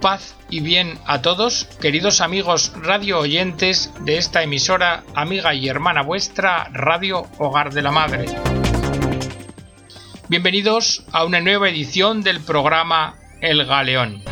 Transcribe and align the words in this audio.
paz 0.00 0.36
y 0.48 0.60
bien 0.60 0.98
a 1.06 1.22
todos, 1.22 1.64
queridos 1.80 2.20
amigos 2.20 2.72
radio 2.76 3.18
oyentes 3.18 3.92
de 4.00 4.16
esta 4.16 4.42
emisora, 4.42 5.04
amiga 5.14 5.54
y 5.54 5.68
hermana 5.68 6.02
vuestra, 6.02 6.70
Radio 6.72 7.26
Hogar 7.38 7.72
de 7.72 7.82
la 7.82 7.90
Madre. 7.90 8.26
Bienvenidos 10.28 11.04
a 11.12 11.24
una 11.24 11.40
nueva 11.40 11.68
edición 11.68 12.22
del 12.22 12.40
programa 12.40 13.16
El 13.40 13.64
Galeón. 13.64 14.22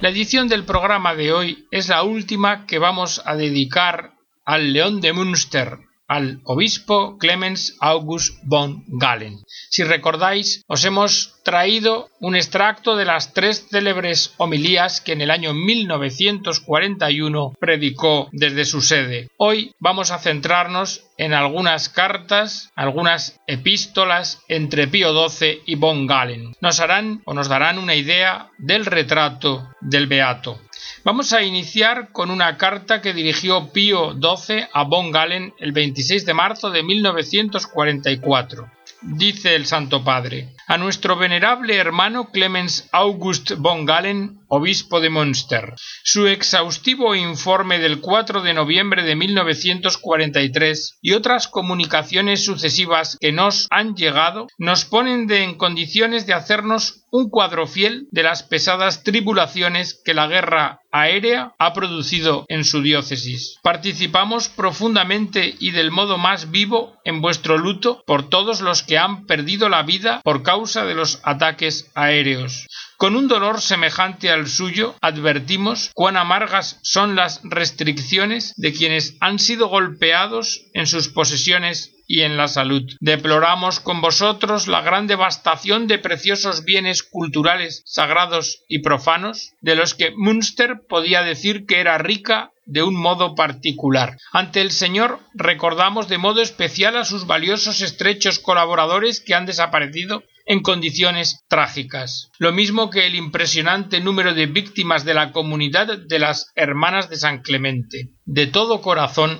La 0.00 0.10
edición 0.10 0.48
del 0.48 0.64
programa 0.64 1.14
de 1.14 1.32
hoy 1.32 1.66
es 1.70 1.88
la 1.88 2.04
última 2.04 2.66
que 2.66 2.78
vamos 2.78 3.20
a 3.24 3.34
dedicar 3.36 4.12
al 4.44 4.72
León 4.72 5.00
de 5.00 5.12
Münster, 5.12 5.78
al 6.06 6.40
obispo 6.44 7.18
Clemens 7.18 7.76
August 7.80 8.38
von 8.44 8.84
Galen. 8.86 9.40
Si 9.68 9.84
recordáis, 9.84 10.62
os 10.66 10.84
hemos 10.84 11.37
traído 11.48 12.10
un 12.20 12.36
extracto 12.36 12.94
de 12.94 13.06
las 13.06 13.32
tres 13.32 13.68
célebres 13.70 14.34
homilías 14.36 15.00
que 15.00 15.12
en 15.12 15.22
el 15.22 15.30
año 15.30 15.54
1941 15.54 17.54
predicó 17.58 18.28
desde 18.32 18.66
su 18.66 18.82
sede. 18.82 19.30
Hoy 19.38 19.72
vamos 19.78 20.10
a 20.10 20.18
centrarnos 20.18 21.06
en 21.16 21.32
algunas 21.32 21.88
cartas, 21.88 22.70
algunas 22.76 23.40
epístolas 23.46 24.42
entre 24.48 24.88
Pío 24.88 25.26
XII 25.26 25.62
y 25.64 25.76
von 25.76 26.06
Galen. 26.06 26.52
Nos 26.60 26.80
harán 26.80 27.22
o 27.24 27.32
nos 27.32 27.48
darán 27.48 27.78
una 27.78 27.94
idea 27.94 28.50
del 28.58 28.84
retrato 28.84 29.70
del 29.80 30.06
beato. 30.06 30.60
Vamos 31.02 31.32
a 31.32 31.42
iniciar 31.42 32.12
con 32.12 32.30
una 32.30 32.58
carta 32.58 33.00
que 33.00 33.14
dirigió 33.14 33.72
Pío 33.72 34.12
XII 34.12 34.66
a 34.70 34.82
von 34.82 35.12
Galen 35.12 35.54
el 35.58 35.72
26 35.72 36.26
de 36.26 36.34
marzo 36.34 36.68
de 36.68 36.82
1944. 36.82 38.70
Dice 39.00 39.54
el 39.54 39.64
Santo 39.64 40.04
Padre, 40.04 40.48
a 40.68 40.76
nuestro 40.76 41.16
venerable 41.16 41.76
hermano 41.76 42.30
Clemens 42.30 42.90
August 42.92 43.52
von 43.56 43.86
Galen, 43.86 44.40
obispo 44.48 45.00
de 45.00 45.08
Münster. 45.08 45.74
Su 46.04 46.26
exhaustivo 46.26 47.14
informe 47.14 47.78
del 47.78 48.00
4 48.00 48.42
de 48.42 48.52
noviembre 48.52 49.02
de 49.02 49.16
1943 49.16 50.98
y 51.00 51.12
otras 51.12 51.48
comunicaciones 51.48 52.44
sucesivas 52.44 53.16
que 53.18 53.32
nos 53.32 53.66
han 53.70 53.94
llegado 53.94 54.46
nos 54.58 54.84
ponen 54.84 55.26
de 55.26 55.42
en 55.42 55.56
condiciones 55.56 56.26
de 56.26 56.34
hacernos 56.34 57.06
un 57.10 57.30
cuadro 57.30 57.66
fiel 57.66 58.06
de 58.10 58.22
las 58.22 58.42
pesadas 58.42 59.02
tribulaciones 59.02 59.98
que 60.04 60.12
la 60.12 60.26
guerra 60.26 60.80
aérea 60.92 61.54
ha 61.58 61.72
producido 61.72 62.44
en 62.48 62.64
su 62.64 62.82
diócesis. 62.82 63.56
Participamos 63.62 64.50
profundamente 64.50 65.54
y 65.58 65.70
del 65.70 65.90
modo 65.90 66.18
más 66.18 66.50
vivo 66.50 66.98
en 67.04 67.22
vuestro 67.22 67.56
luto 67.56 68.02
por 68.06 68.28
todos 68.28 68.60
los 68.60 68.82
que 68.82 68.98
han 68.98 69.24
perdido 69.24 69.70
la 69.70 69.82
vida 69.82 70.20
por 70.22 70.42
causa 70.42 70.57
de 70.58 70.94
los 70.94 71.20
ataques 71.22 71.88
aéreos. 71.94 72.66
Con 72.96 73.14
un 73.14 73.28
dolor 73.28 73.60
semejante 73.60 74.28
al 74.28 74.48
suyo, 74.48 74.96
advertimos 75.00 75.92
cuán 75.94 76.16
amargas 76.16 76.80
son 76.82 77.14
las 77.14 77.40
restricciones 77.44 78.54
de 78.56 78.72
quienes 78.72 79.16
han 79.20 79.38
sido 79.38 79.68
golpeados 79.68 80.62
en 80.74 80.88
sus 80.88 81.08
posesiones 81.08 81.94
y 82.08 82.22
en 82.22 82.36
la 82.36 82.48
salud. 82.48 82.82
Deploramos 82.98 83.78
con 83.78 84.00
vosotros 84.00 84.66
la 84.66 84.80
gran 84.80 85.06
devastación 85.06 85.86
de 85.86 85.98
preciosos 85.98 86.64
bienes 86.64 87.04
culturales, 87.04 87.82
sagrados 87.84 88.64
y 88.66 88.80
profanos, 88.80 89.52
de 89.60 89.76
los 89.76 89.94
que 89.94 90.10
Münster 90.16 90.80
podía 90.88 91.22
decir 91.22 91.66
que 91.66 91.78
era 91.78 91.98
rica 91.98 92.50
de 92.64 92.82
un 92.82 92.96
modo 92.96 93.34
particular. 93.34 94.18
Ante 94.32 94.60
el 94.60 94.72
Señor 94.72 95.20
recordamos 95.34 96.08
de 96.08 96.18
modo 96.18 96.42
especial 96.42 96.96
a 96.96 97.04
sus 97.04 97.26
valiosos 97.26 97.80
estrechos 97.80 98.38
colaboradores 98.38 99.20
que 99.20 99.34
han 99.34 99.46
desaparecido 99.46 100.22
en 100.48 100.62
condiciones 100.62 101.44
trágicas. 101.48 102.30
Lo 102.38 102.50
mismo 102.52 102.90
que 102.90 103.06
el 103.06 103.14
impresionante 103.14 104.00
número 104.00 104.34
de 104.34 104.46
víctimas 104.46 105.04
de 105.04 105.14
la 105.14 105.30
comunidad 105.30 105.98
de 105.98 106.18
las 106.18 106.50
Hermanas 106.56 107.08
de 107.08 107.16
San 107.16 107.42
Clemente. 107.42 108.14
De 108.24 108.48
todo 108.48 108.80
corazón 108.80 109.38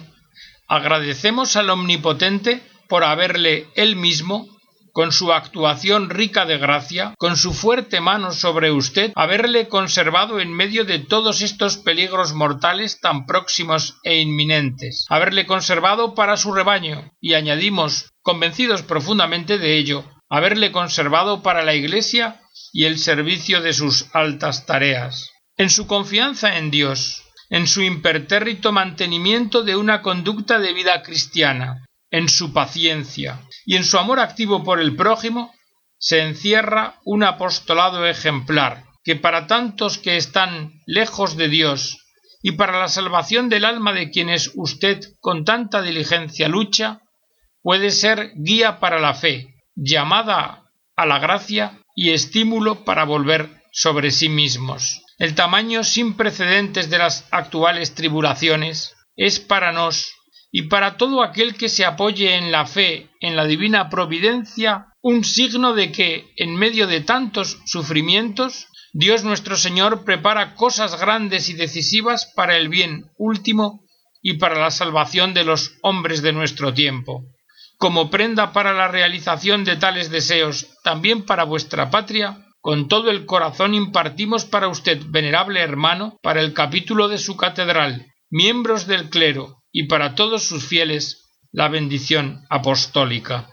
Agradecemos 0.68 1.56
al 1.56 1.70
Omnipotente 1.70 2.60
por 2.88 3.02
haberle 3.02 3.68
él 3.74 3.96
mismo, 3.96 4.46
con 4.92 5.12
su 5.12 5.32
actuación 5.32 6.10
rica 6.10 6.44
de 6.44 6.58
gracia, 6.58 7.14
con 7.16 7.38
su 7.38 7.54
fuerte 7.54 8.02
mano 8.02 8.32
sobre 8.32 8.70
usted, 8.70 9.12
haberle 9.14 9.68
conservado 9.68 10.40
en 10.40 10.52
medio 10.52 10.84
de 10.84 10.98
todos 10.98 11.40
estos 11.40 11.78
peligros 11.78 12.34
mortales 12.34 13.00
tan 13.00 13.24
próximos 13.24 13.96
e 14.04 14.18
inminentes, 14.18 15.06
haberle 15.08 15.46
conservado 15.46 16.14
para 16.14 16.36
su 16.36 16.52
rebaño, 16.52 17.12
y 17.18 17.32
añadimos, 17.32 18.10
convencidos 18.20 18.82
profundamente 18.82 19.56
de 19.56 19.78
ello, 19.78 20.04
haberle 20.28 20.72
conservado 20.72 21.42
para 21.42 21.64
la 21.64 21.74
Iglesia 21.74 22.40
y 22.72 22.84
el 22.84 22.98
servicio 22.98 23.60
de 23.60 23.72
sus 23.72 24.06
altas 24.14 24.66
tareas. 24.66 25.30
En 25.56 25.70
su 25.70 25.86
confianza 25.86 26.58
en 26.58 26.70
Dios, 26.70 27.24
en 27.50 27.66
su 27.66 27.82
impertérrito 27.82 28.72
mantenimiento 28.72 29.62
de 29.62 29.76
una 29.76 30.02
conducta 30.02 30.58
de 30.58 30.72
vida 30.72 31.02
cristiana, 31.02 31.84
en 32.10 32.28
su 32.28 32.52
paciencia 32.52 33.40
y 33.66 33.76
en 33.76 33.84
su 33.84 33.98
amor 33.98 34.20
activo 34.20 34.64
por 34.64 34.80
el 34.80 34.96
prójimo, 34.96 35.54
se 35.98 36.22
encierra 36.22 37.00
un 37.04 37.24
apostolado 37.24 38.06
ejemplar 38.06 38.84
que 39.04 39.16
para 39.16 39.46
tantos 39.46 39.98
que 39.98 40.16
están 40.16 40.80
lejos 40.86 41.36
de 41.36 41.48
Dios 41.48 41.98
y 42.42 42.52
para 42.52 42.78
la 42.78 42.88
salvación 42.88 43.48
del 43.48 43.64
alma 43.64 43.92
de 43.92 44.10
quienes 44.10 44.52
usted 44.54 45.00
con 45.20 45.44
tanta 45.44 45.82
diligencia 45.82 46.48
lucha, 46.48 47.00
puede 47.62 47.90
ser 47.90 48.32
guía 48.36 48.78
para 48.78 49.00
la 49.00 49.14
fe, 49.14 49.57
llamada 49.80 50.64
a 50.96 51.06
la 51.06 51.20
gracia 51.20 51.78
y 51.94 52.10
estímulo 52.10 52.84
para 52.84 53.04
volver 53.04 53.62
sobre 53.72 54.10
sí 54.10 54.28
mismos. 54.28 55.02
El 55.18 55.36
tamaño 55.36 55.84
sin 55.84 56.14
precedentes 56.14 56.90
de 56.90 56.98
las 56.98 57.28
actuales 57.30 57.94
tribulaciones 57.94 58.94
es 59.16 59.38
para 59.38 59.72
nos 59.72 60.14
y 60.50 60.62
para 60.62 60.96
todo 60.96 61.22
aquel 61.22 61.54
que 61.54 61.68
se 61.68 61.84
apoye 61.84 62.34
en 62.36 62.50
la 62.50 62.66
fe 62.66 63.10
en 63.20 63.36
la 63.36 63.44
divina 63.44 63.88
providencia 63.88 64.86
un 65.00 65.22
signo 65.22 65.74
de 65.74 65.92
que, 65.92 66.32
en 66.36 66.56
medio 66.56 66.88
de 66.88 67.00
tantos 67.00 67.58
sufrimientos, 67.66 68.66
Dios 68.92 69.22
nuestro 69.22 69.56
Señor 69.56 70.04
prepara 70.04 70.54
cosas 70.54 70.98
grandes 71.00 71.48
y 71.50 71.54
decisivas 71.54 72.32
para 72.34 72.56
el 72.56 72.68
bien 72.68 73.10
último 73.16 73.84
y 74.22 74.38
para 74.38 74.58
la 74.58 74.72
salvación 74.72 75.34
de 75.34 75.44
los 75.44 75.78
hombres 75.82 76.22
de 76.22 76.32
nuestro 76.32 76.74
tiempo. 76.74 77.24
Como 77.78 78.10
prenda 78.10 78.52
para 78.52 78.72
la 78.72 78.88
realización 78.88 79.64
de 79.64 79.76
tales 79.76 80.10
deseos, 80.10 80.66
también 80.82 81.24
para 81.24 81.44
vuestra 81.44 81.90
patria, 81.90 82.44
con 82.60 82.88
todo 82.88 83.10
el 83.10 83.24
corazón 83.24 83.72
impartimos 83.72 84.44
para 84.44 84.66
usted, 84.66 85.00
venerable 85.06 85.60
hermano, 85.60 86.18
para 86.20 86.40
el 86.40 86.54
capítulo 86.54 87.06
de 87.06 87.18
su 87.18 87.36
catedral, 87.36 88.06
miembros 88.30 88.88
del 88.88 89.10
clero 89.10 89.62
y 89.70 89.84
para 89.84 90.16
todos 90.16 90.42
sus 90.42 90.66
fieles, 90.66 91.30
la 91.52 91.68
bendición 91.68 92.44
apostólica. 92.50 93.48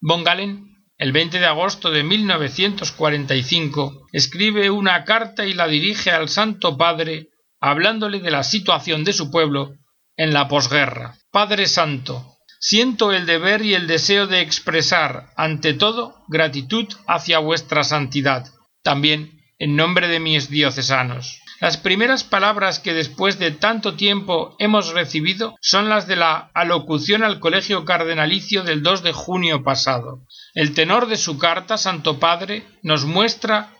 Von 0.00 0.24
Galen, 0.24 0.86
el 0.96 1.12
20 1.12 1.38
de 1.38 1.46
agosto 1.46 1.90
de 1.90 2.02
1945, 2.02 4.06
escribe 4.10 4.70
una 4.70 5.04
carta 5.04 5.44
y 5.44 5.52
la 5.52 5.68
dirige 5.68 6.12
al 6.12 6.30
Santo 6.30 6.78
Padre, 6.78 7.28
hablándole 7.60 8.20
de 8.20 8.30
la 8.30 8.42
situación 8.42 9.04
de 9.04 9.12
su 9.12 9.30
pueblo 9.30 9.74
en 10.16 10.32
la 10.32 10.48
posguerra. 10.48 11.18
Padre 11.30 11.66
Santo, 11.66 12.35
siento 12.60 13.12
el 13.12 13.26
deber 13.26 13.62
y 13.62 13.74
el 13.74 13.86
deseo 13.86 14.26
de 14.26 14.40
expresar, 14.40 15.32
ante 15.36 15.74
todo, 15.74 16.24
gratitud 16.28 16.86
hacia 17.06 17.38
vuestra 17.38 17.84
santidad, 17.84 18.46
también 18.82 19.40
en 19.58 19.76
nombre 19.76 20.08
de 20.08 20.20
mis 20.20 20.50
diocesanos. 20.50 21.40
Las 21.60 21.78
primeras 21.78 22.22
palabras 22.22 22.80
que 22.80 22.92
después 22.92 23.38
de 23.38 23.50
tanto 23.50 23.94
tiempo 23.94 24.54
hemos 24.58 24.92
recibido 24.92 25.56
son 25.62 25.88
las 25.88 26.06
de 26.06 26.16
la 26.16 26.50
alocución 26.52 27.22
al 27.22 27.40
Colegio 27.40 27.86
Cardenalicio 27.86 28.62
del 28.62 28.82
2 28.82 29.02
de 29.02 29.12
junio 29.12 29.64
pasado. 29.64 30.20
El 30.54 30.74
tenor 30.74 31.06
de 31.06 31.16
su 31.16 31.38
carta, 31.38 31.78
Santo 31.78 32.18
Padre, 32.18 32.66
nos 32.82 33.06
muestra 33.06 33.75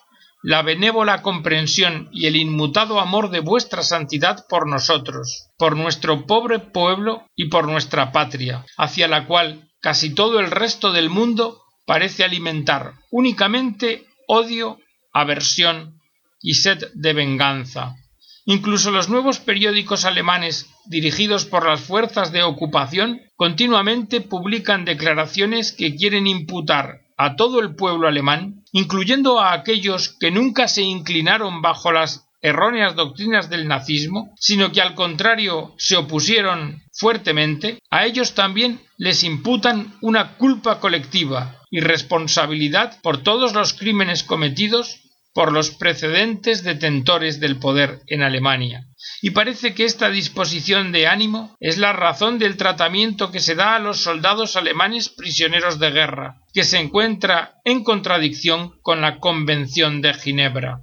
la 0.46 0.62
benévola 0.62 1.22
comprensión 1.22 2.08
y 2.12 2.26
el 2.26 2.36
inmutado 2.36 3.00
amor 3.00 3.30
de 3.30 3.40
vuestra 3.40 3.82
santidad 3.82 4.46
por 4.48 4.68
nosotros, 4.68 5.48
por 5.58 5.76
nuestro 5.76 6.24
pobre 6.24 6.60
pueblo 6.60 7.26
y 7.34 7.46
por 7.48 7.66
nuestra 7.66 8.12
patria, 8.12 8.64
hacia 8.76 9.08
la 9.08 9.26
cual 9.26 9.72
casi 9.80 10.14
todo 10.14 10.38
el 10.38 10.52
resto 10.52 10.92
del 10.92 11.10
mundo 11.10 11.62
parece 11.84 12.22
alimentar 12.22 12.92
únicamente 13.10 14.06
odio, 14.28 14.78
aversión 15.12 16.00
y 16.40 16.54
sed 16.54 16.92
de 16.94 17.12
venganza. 17.12 17.96
Incluso 18.44 18.92
los 18.92 19.08
nuevos 19.08 19.40
periódicos 19.40 20.04
alemanes 20.04 20.70
dirigidos 20.84 21.44
por 21.44 21.66
las 21.66 21.80
fuerzas 21.80 22.30
de 22.30 22.44
ocupación 22.44 23.20
continuamente 23.34 24.20
publican 24.20 24.84
declaraciones 24.84 25.72
que 25.72 25.96
quieren 25.96 26.28
imputar 26.28 27.00
a 27.16 27.34
todo 27.34 27.60
el 27.60 27.74
pueblo 27.74 28.06
alemán, 28.06 28.62
incluyendo 28.76 29.40
a 29.40 29.54
aquellos 29.54 30.10
que 30.20 30.30
nunca 30.30 30.68
se 30.68 30.82
inclinaron 30.82 31.62
bajo 31.62 31.92
las 31.92 32.28
erróneas 32.42 32.94
doctrinas 32.94 33.48
del 33.48 33.66
nazismo, 33.66 34.34
sino 34.38 34.70
que 34.70 34.82
al 34.82 34.94
contrario 34.94 35.74
se 35.78 35.96
opusieron 35.96 36.82
fuertemente, 36.92 37.78
a 37.90 38.04
ellos 38.04 38.34
también 38.34 38.78
les 38.98 39.24
imputan 39.24 39.94
una 40.02 40.36
culpa 40.36 40.78
colectiva 40.78 41.62
y 41.70 41.80
responsabilidad 41.80 43.00
por 43.00 43.22
todos 43.22 43.54
los 43.54 43.72
crímenes 43.72 44.22
cometidos 44.22 45.00
por 45.36 45.52
los 45.52 45.70
precedentes 45.70 46.64
detentores 46.64 47.40
del 47.40 47.58
poder 47.58 48.00
en 48.06 48.22
Alemania. 48.22 48.86
Y 49.20 49.32
parece 49.32 49.74
que 49.74 49.84
esta 49.84 50.08
disposición 50.08 50.92
de 50.92 51.08
ánimo 51.08 51.54
es 51.60 51.76
la 51.76 51.92
razón 51.92 52.38
del 52.38 52.56
tratamiento 52.56 53.30
que 53.30 53.40
se 53.40 53.54
da 53.54 53.76
a 53.76 53.78
los 53.78 53.98
soldados 53.98 54.56
alemanes 54.56 55.10
prisioneros 55.10 55.78
de 55.78 55.90
guerra, 55.90 56.40
que 56.54 56.64
se 56.64 56.78
encuentra 56.78 57.56
en 57.66 57.84
contradicción 57.84 58.80
con 58.80 59.02
la 59.02 59.18
Convención 59.18 60.00
de 60.00 60.14
Ginebra. 60.14 60.78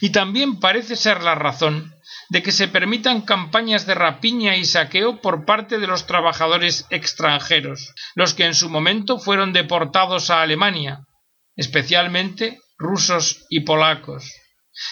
Y 0.00 0.10
también 0.10 0.58
parece 0.58 0.96
ser 0.96 1.22
la 1.22 1.36
razón 1.36 1.94
de 2.30 2.42
que 2.42 2.50
se 2.50 2.66
permitan 2.66 3.20
campañas 3.20 3.86
de 3.86 3.94
rapiña 3.94 4.56
y 4.56 4.64
saqueo 4.64 5.20
por 5.20 5.44
parte 5.44 5.78
de 5.78 5.86
los 5.86 6.08
trabajadores 6.08 6.86
extranjeros, 6.90 7.94
los 8.16 8.34
que 8.34 8.46
en 8.46 8.56
su 8.56 8.68
momento 8.68 9.20
fueron 9.20 9.52
deportados 9.52 10.30
a 10.30 10.42
Alemania, 10.42 11.06
especialmente 11.54 12.58
rusos 12.78 13.46
y 13.50 13.60
polacos, 13.60 14.30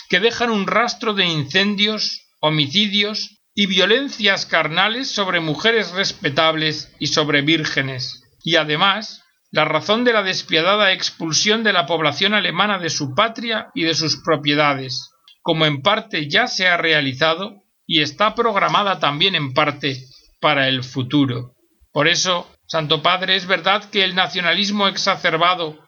que 0.09 0.21
dejan 0.21 0.51
un 0.51 0.67
rastro 0.67 1.15
de 1.15 1.27
incendios, 1.27 2.27
homicidios 2.41 3.43
y 3.55 3.67
violencias 3.67 4.47
carnales 4.47 5.11
sobre 5.11 5.41
mujeres 5.41 5.93
respetables 5.93 6.95
y 6.99 7.09
sobre 7.09 7.43
vírgenes, 7.43 8.23
y 8.45 8.57
además 8.57 9.23
la 9.51 9.67
razón 9.67 10.05
de 10.05 10.15
la 10.15 10.23
despiadada 10.23 10.93
expulsión 10.93 11.63
de 11.63 11.75
la 11.75 11.85
población 11.85 12.33
alemana 12.33 12.79
de 12.79 12.89
su 12.89 13.15
patria 13.15 13.71
y 13.75 13.85
de 13.85 13.95
sus 13.95 14.23
propiedades, 14.23 15.11
como 15.43 15.67
en 15.67 15.83
parte 15.83 16.29
ya 16.29 16.47
se 16.47 16.69
ha 16.69 16.79
realizado 16.79 17.63
y 17.87 18.01
está 18.01 18.35
programada 18.35 18.99
también 18.99 19.35
en 19.35 19.53
parte 19.53 19.99
para 20.41 20.69
el 20.69 20.83
futuro. 20.83 21.55
Por 21.93 22.09
eso, 22.09 22.51
Santo 22.67 23.03
Padre, 23.03 23.37
es 23.37 23.47
verdad 23.47 23.85
que 23.91 24.03
el 24.05 24.15
nacionalismo 24.15 24.89
exacerbado 24.89 25.79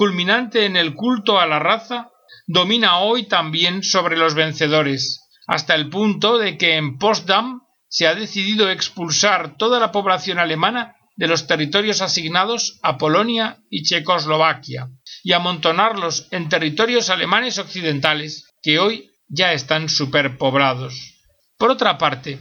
culminante 0.00 0.64
en 0.64 0.76
el 0.76 0.94
culto 0.94 1.38
a 1.38 1.46
la 1.46 1.58
raza, 1.58 2.08
domina 2.46 3.00
hoy 3.00 3.24
también 3.24 3.82
sobre 3.82 4.16
los 4.16 4.32
vencedores, 4.32 5.28
hasta 5.46 5.74
el 5.74 5.90
punto 5.90 6.38
de 6.38 6.56
que 6.56 6.76
en 6.76 6.96
Potsdam 6.96 7.60
se 7.86 8.06
ha 8.06 8.14
decidido 8.14 8.70
expulsar 8.70 9.58
toda 9.58 9.78
la 9.78 9.92
población 9.92 10.38
alemana 10.38 10.96
de 11.16 11.26
los 11.26 11.46
territorios 11.46 12.00
asignados 12.00 12.78
a 12.82 12.96
Polonia 12.96 13.58
y 13.68 13.82
Checoslovaquia, 13.82 14.88
y 15.22 15.34
amontonarlos 15.34 16.28
en 16.30 16.48
territorios 16.48 17.10
alemanes 17.10 17.58
occidentales, 17.58 18.46
que 18.62 18.78
hoy 18.78 19.10
ya 19.28 19.52
están 19.52 19.90
superpoblados. 19.90 21.20
Por 21.58 21.70
otra 21.70 21.98
parte, 21.98 22.38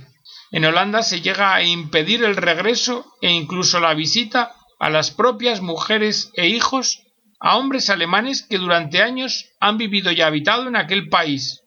en 0.51 0.63
Holanda 0.63 1.03
se 1.03 1.19
llega 1.19 1.55
a 1.55 1.61
impedir 1.61 2.23
el 2.23 2.37
regreso 2.37 3.05
e 3.21 3.33
incluso 3.33 3.81
la 3.81 3.93
visita 3.95 4.55
a 4.79 4.89
las 4.89 5.11
propias 5.11 5.59
mujeres 5.59 6.31
e 6.35 6.47
hijos 6.47 7.03
a 7.39 7.57
hombres 7.57 7.89
alemanes 7.89 8.43
que 8.43 8.57
durante 8.57 9.01
años 9.01 9.45
han 9.59 9.77
vivido 9.77 10.11
y 10.11 10.21
habitado 10.21 10.67
en 10.67 10.75
aquel 10.75 11.09
país, 11.09 11.61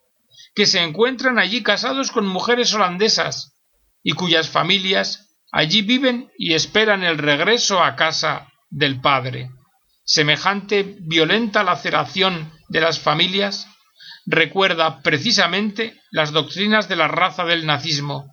que 0.54 0.66
se 0.66 0.82
encuentran 0.82 1.38
allí 1.38 1.62
casados 1.62 2.10
con 2.10 2.26
mujeres 2.26 2.74
holandesas 2.74 3.54
y 4.02 4.12
cuyas 4.12 4.48
familias 4.48 5.28
allí 5.50 5.82
viven 5.82 6.30
y 6.38 6.54
esperan 6.54 7.04
el 7.04 7.19
regreso 7.19 7.82
a 7.82 7.96
casa 7.96 8.48
del 8.70 9.00
padre. 9.00 9.50
Semejante 10.04 10.96
violenta 11.00 11.62
laceración 11.62 12.52
de 12.69 12.80
las 12.80 12.98
familias 12.98 13.69
recuerda 14.26 15.02
precisamente 15.02 16.00
las 16.10 16.32
doctrinas 16.32 16.88
de 16.88 16.96
la 16.96 17.08
raza 17.08 17.44
del 17.44 17.66
nazismo, 17.66 18.26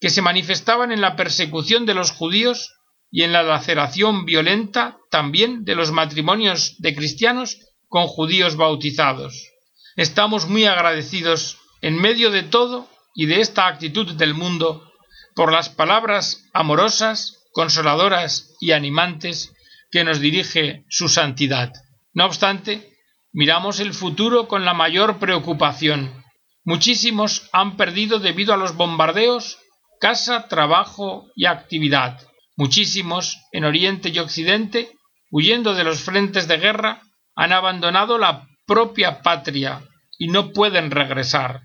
que 0.00 0.10
se 0.10 0.22
manifestaban 0.22 0.92
en 0.92 1.00
la 1.00 1.16
persecución 1.16 1.86
de 1.86 1.94
los 1.94 2.10
judíos 2.10 2.72
y 3.10 3.22
en 3.22 3.32
la 3.32 3.42
laceración 3.42 4.24
violenta 4.24 4.98
también 5.10 5.64
de 5.64 5.74
los 5.74 5.90
matrimonios 5.90 6.76
de 6.78 6.94
cristianos 6.94 7.58
con 7.88 8.06
judíos 8.06 8.56
bautizados. 8.56 9.48
Estamos 9.96 10.48
muy 10.48 10.64
agradecidos 10.64 11.58
en 11.82 12.00
medio 12.00 12.30
de 12.30 12.44
todo 12.44 12.88
y 13.14 13.26
de 13.26 13.40
esta 13.40 13.66
actitud 13.66 14.14
del 14.14 14.34
mundo 14.34 14.92
por 15.34 15.52
las 15.52 15.68
palabras 15.68 16.44
amorosas, 16.52 17.48
consoladoras 17.52 18.54
y 18.60 18.72
animantes 18.72 19.52
que 19.90 20.04
nos 20.04 20.20
dirige 20.20 20.84
su 20.88 21.08
santidad. 21.08 21.72
No 22.14 22.26
obstante, 22.26 22.96
miramos 23.32 23.80
el 23.80 23.92
futuro 23.92 24.46
con 24.46 24.64
la 24.64 24.74
mayor 24.74 25.18
preocupación. 25.18 26.24
Muchísimos 26.64 27.48
han 27.52 27.76
perdido 27.76 28.20
debido 28.20 28.54
a 28.54 28.56
los 28.56 28.76
bombardeos 28.76 29.58
casa, 30.00 30.48
trabajo 30.48 31.26
y 31.36 31.46
actividad. 31.46 32.20
Muchísimos, 32.60 33.38
en 33.52 33.64
Oriente 33.64 34.10
y 34.10 34.18
Occidente, 34.18 34.92
huyendo 35.30 35.72
de 35.72 35.82
los 35.82 36.02
frentes 36.02 36.46
de 36.46 36.58
guerra, 36.58 37.00
han 37.34 37.54
abandonado 37.54 38.18
la 38.18 38.48
propia 38.66 39.22
patria 39.22 39.80
y 40.18 40.28
no 40.28 40.52
pueden 40.52 40.90
regresar. 40.90 41.62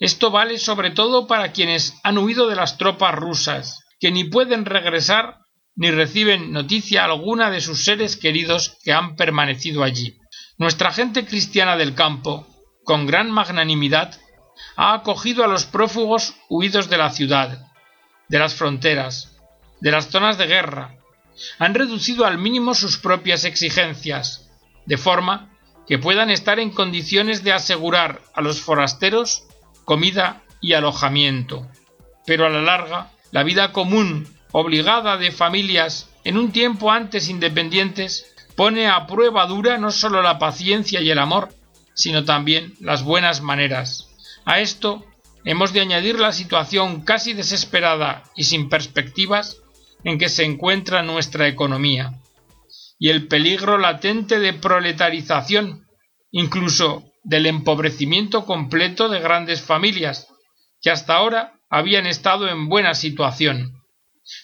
Esto 0.00 0.32
vale 0.32 0.58
sobre 0.58 0.90
todo 0.90 1.28
para 1.28 1.52
quienes 1.52 1.94
han 2.02 2.18
huido 2.18 2.48
de 2.48 2.56
las 2.56 2.78
tropas 2.78 3.14
rusas, 3.14 3.84
que 4.00 4.10
ni 4.10 4.24
pueden 4.24 4.64
regresar 4.64 5.36
ni 5.76 5.92
reciben 5.92 6.50
noticia 6.50 7.04
alguna 7.04 7.52
de 7.52 7.60
sus 7.60 7.84
seres 7.84 8.16
queridos 8.16 8.76
que 8.82 8.92
han 8.92 9.14
permanecido 9.14 9.84
allí. 9.84 10.18
Nuestra 10.58 10.90
gente 10.90 11.26
cristiana 11.26 11.76
del 11.76 11.94
campo, 11.94 12.44
con 12.82 13.06
gran 13.06 13.30
magnanimidad, 13.30 14.18
ha 14.74 14.94
acogido 14.94 15.44
a 15.44 15.46
los 15.46 15.64
prófugos 15.64 16.34
huidos 16.48 16.90
de 16.90 16.98
la 16.98 17.10
ciudad, 17.10 17.68
de 18.28 18.38
las 18.40 18.56
fronteras, 18.56 19.33
de 19.84 19.90
las 19.90 20.08
zonas 20.08 20.38
de 20.38 20.46
guerra, 20.46 20.96
han 21.58 21.74
reducido 21.74 22.24
al 22.24 22.38
mínimo 22.38 22.74
sus 22.74 22.96
propias 22.96 23.44
exigencias, 23.44 24.48
de 24.86 24.96
forma 24.96 25.50
que 25.86 25.98
puedan 25.98 26.30
estar 26.30 26.58
en 26.58 26.70
condiciones 26.70 27.44
de 27.44 27.52
asegurar 27.52 28.22
a 28.34 28.40
los 28.40 28.62
forasteros 28.62 29.44
comida 29.84 30.42
y 30.62 30.72
alojamiento. 30.72 31.68
Pero 32.24 32.46
a 32.46 32.48
la 32.48 32.62
larga, 32.62 33.10
la 33.30 33.42
vida 33.42 33.72
común, 33.72 34.26
obligada 34.52 35.18
de 35.18 35.30
familias 35.32 36.08
en 36.24 36.38
un 36.38 36.50
tiempo 36.50 36.90
antes 36.90 37.28
independientes, 37.28 38.24
pone 38.56 38.88
a 38.88 39.06
prueba 39.06 39.44
dura 39.44 39.76
no 39.76 39.90
solo 39.90 40.22
la 40.22 40.38
paciencia 40.38 41.02
y 41.02 41.10
el 41.10 41.18
amor, 41.18 41.50
sino 41.92 42.24
también 42.24 42.72
las 42.80 43.02
buenas 43.02 43.42
maneras. 43.42 44.08
A 44.46 44.60
esto 44.60 45.04
hemos 45.44 45.74
de 45.74 45.82
añadir 45.82 46.18
la 46.18 46.32
situación 46.32 47.02
casi 47.02 47.34
desesperada 47.34 48.22
y 48.34 48.44
sin 48.44 48.70
perspectivas 48.70 49.58
en 50.04 50.18
que 50.18 50.28
se 50.28 50.44
encuentra 50.44 51.02
nuestra 51.02 51.48
economía 51.48 52.20
y 52.98 53.10
el 53.10 53.26
peligro 53.26 53.78
latente 53.78 54.38
de 54.38 54.52
proletarización, 54.52 55.86
incluso 56.30 57.04
del 57.22 57.46
empobrecimiento 57.46 58.44
completo 58.44 59.08
de 59.08 59.20
grandes 59.20 59.62
familias 59.62 60.28
que 60.80 60.90
hasta 60.90 61.14
ahora 61.14 61.54
habían 61.70 62.06
estado 62.06 62.48
en 62.48 62.68
buena 62.68 62.94
situación. 62.94 63.72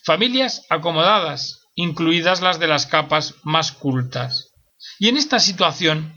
Familias 0.05 0.67
acomodadas, 0.71 1.69
incluidas 1.75 2.41
las 2.41 2.59
de 2.59 2.67
las 2.67 2.87
capas 2.87 3.35
más 3.45 3.73
cultas. 3.73 4.51
Y 4.99 5.09
en 5.09 5.17
esta 5.17 5.39
situación, 5.39 6.15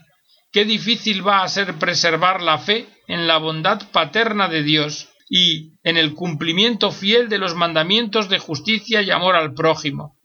qué 0.52 0.66
difícil 0.66 1.28
va 1.28 1.44
a 1.44 1.50
ser 1.50 1.76
preservar 1.76 2.42
la 2.42 2.58
fe 2.58 2.88
en 3.08 3.28
la 3.28 3.38
bondad 3.38 3.82
paterna 3.92 4.48
de 4.48 4.64
Dios 4.64 5.10
y 5.36 5.80
en 5.82 5.98
el 5.98 6.14
cumplimiento 6.14 6.92
fiel 6.92 7.28
de 7.28 7.40
los 7.40 7.56
mandamientos 7.56 8.30
de 8.30 8.38
justicia 8.38 9.02
y 9.02 9.10
amor 9.10 9.36
al 9.36 9.56
prójimo. 9.56 10.20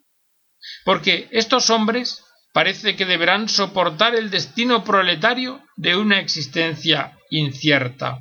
Porque 0.84 1.28
estos 1.30 1.70
hombres 1.70 2.22
parece 2.52 2.94
que 2.94 3.06
deberán 3.06 3.48
soportar 3.48 4.14
el 4.14 4.28
destino 4.28 4.84
proletario 4.84 5.64
de 5.76 5.96
una 5.96 6.20
existencia 6.20 7.18
incierta. 7.30 8.18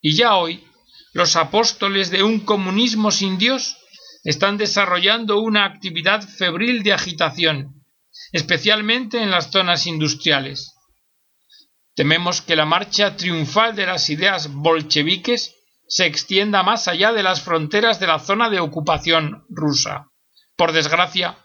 Y 0.00 0.14
ya 0.14 0.36
hoy, 0.36 0.64
los 1.12 1.34
apóstoles 1.34 2.08
de 2.10 2.22
un 2.22 2.38
comunismo 2.38 3.10
sin 3.10 3.36
Dios 3.36 3.76
están 4.22 4.56
desarrollando 4.58 5.40
una 5.40 5.64
actividad 5.64 6.22
febril 6.22 6.84
de 6.84 6.92
agitación, 6.92 7.82
especialmente 8.30 9.20
en 9.20 9.32
las 9.32 9.50
zonas 9.50 9.88
industriales. 9.88 10.72
Tememos 11.96 12.42
que 12.42 12.54
la 12.54 12.64
marcha 12.64 13.16
triunfal 13.16 13.74
de 13.74 13.86
las 13.86 14.08
ideas 14.08 14.52
bolcheviques 14.52 15.53
se 15.88 16.06
extienda 16.06 16.62
más 16.62 16.88
allá 16.88 17.12
de 17.12 17.22
las 17.22 17.42
fronteras 17.42 18.00
de 18.00 18.06
la 18.06 18.18
zona 18.18 18.50
de 18.50 18.60
ocupación 18.60 19.44
rusa. 19.48 20.08
Por 20.56 20.72
desgracia, 20.72 21.38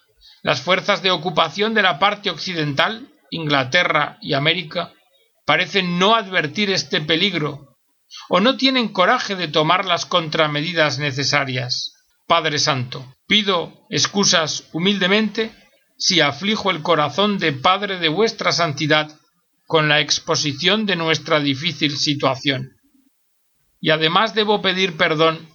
las 0.44 0.62
fuerzas 0.62 1.02
de 1.02 1.12
ocupación 1.12 1.74
de 1.74 1.82
la 1.82 2.00
parte 2.00 2.30
occidental, 2.30 3.10
Inglaterra 3.32 4.18
y 4.22 4.34
América, 4.34 4.94
parecen 5.46 6.00
no 6.00 6.16
advertir 6.16 6.70
este 6.70 7.02
peligro 7.02 7.78
o 8.30 8.40
no 8.40 8.58
tienen 8.58 8.90
coraje 8.90 9.36
de 9.36 9.48
tomar 9.48 9.86
las 9.86 10.06
contramedidas 10.06 11.00
necesarias. 11.00 11.94
Padre 12.28 12.60
Santo, 12.60 13.16
pido 13.28 13.74
excusas 13.90 14.66
humildemente 14.72 15.52
si 15.98 16.22
aflijo 16.22 16.72
el 16.72 16.82
corazón 16.82 17.40
de 17.40 17.52
Padre 17.52 18.00
de 18.00 18.10
vuestra 18.10 18.52
Santidad 18.52 19.20
con 19.68 19.90
la 19.90 20.00
exposición 20.00 20.86
de 20.86 20.96
nuestra 20.96 21.40
difícil 21.40 21.98
situación 21.98 22.79
y 23.82 23.92
además 23.92 24.34
debo 24.34 24.62
pedir 24.62 24.98
perdón 24.98 25.48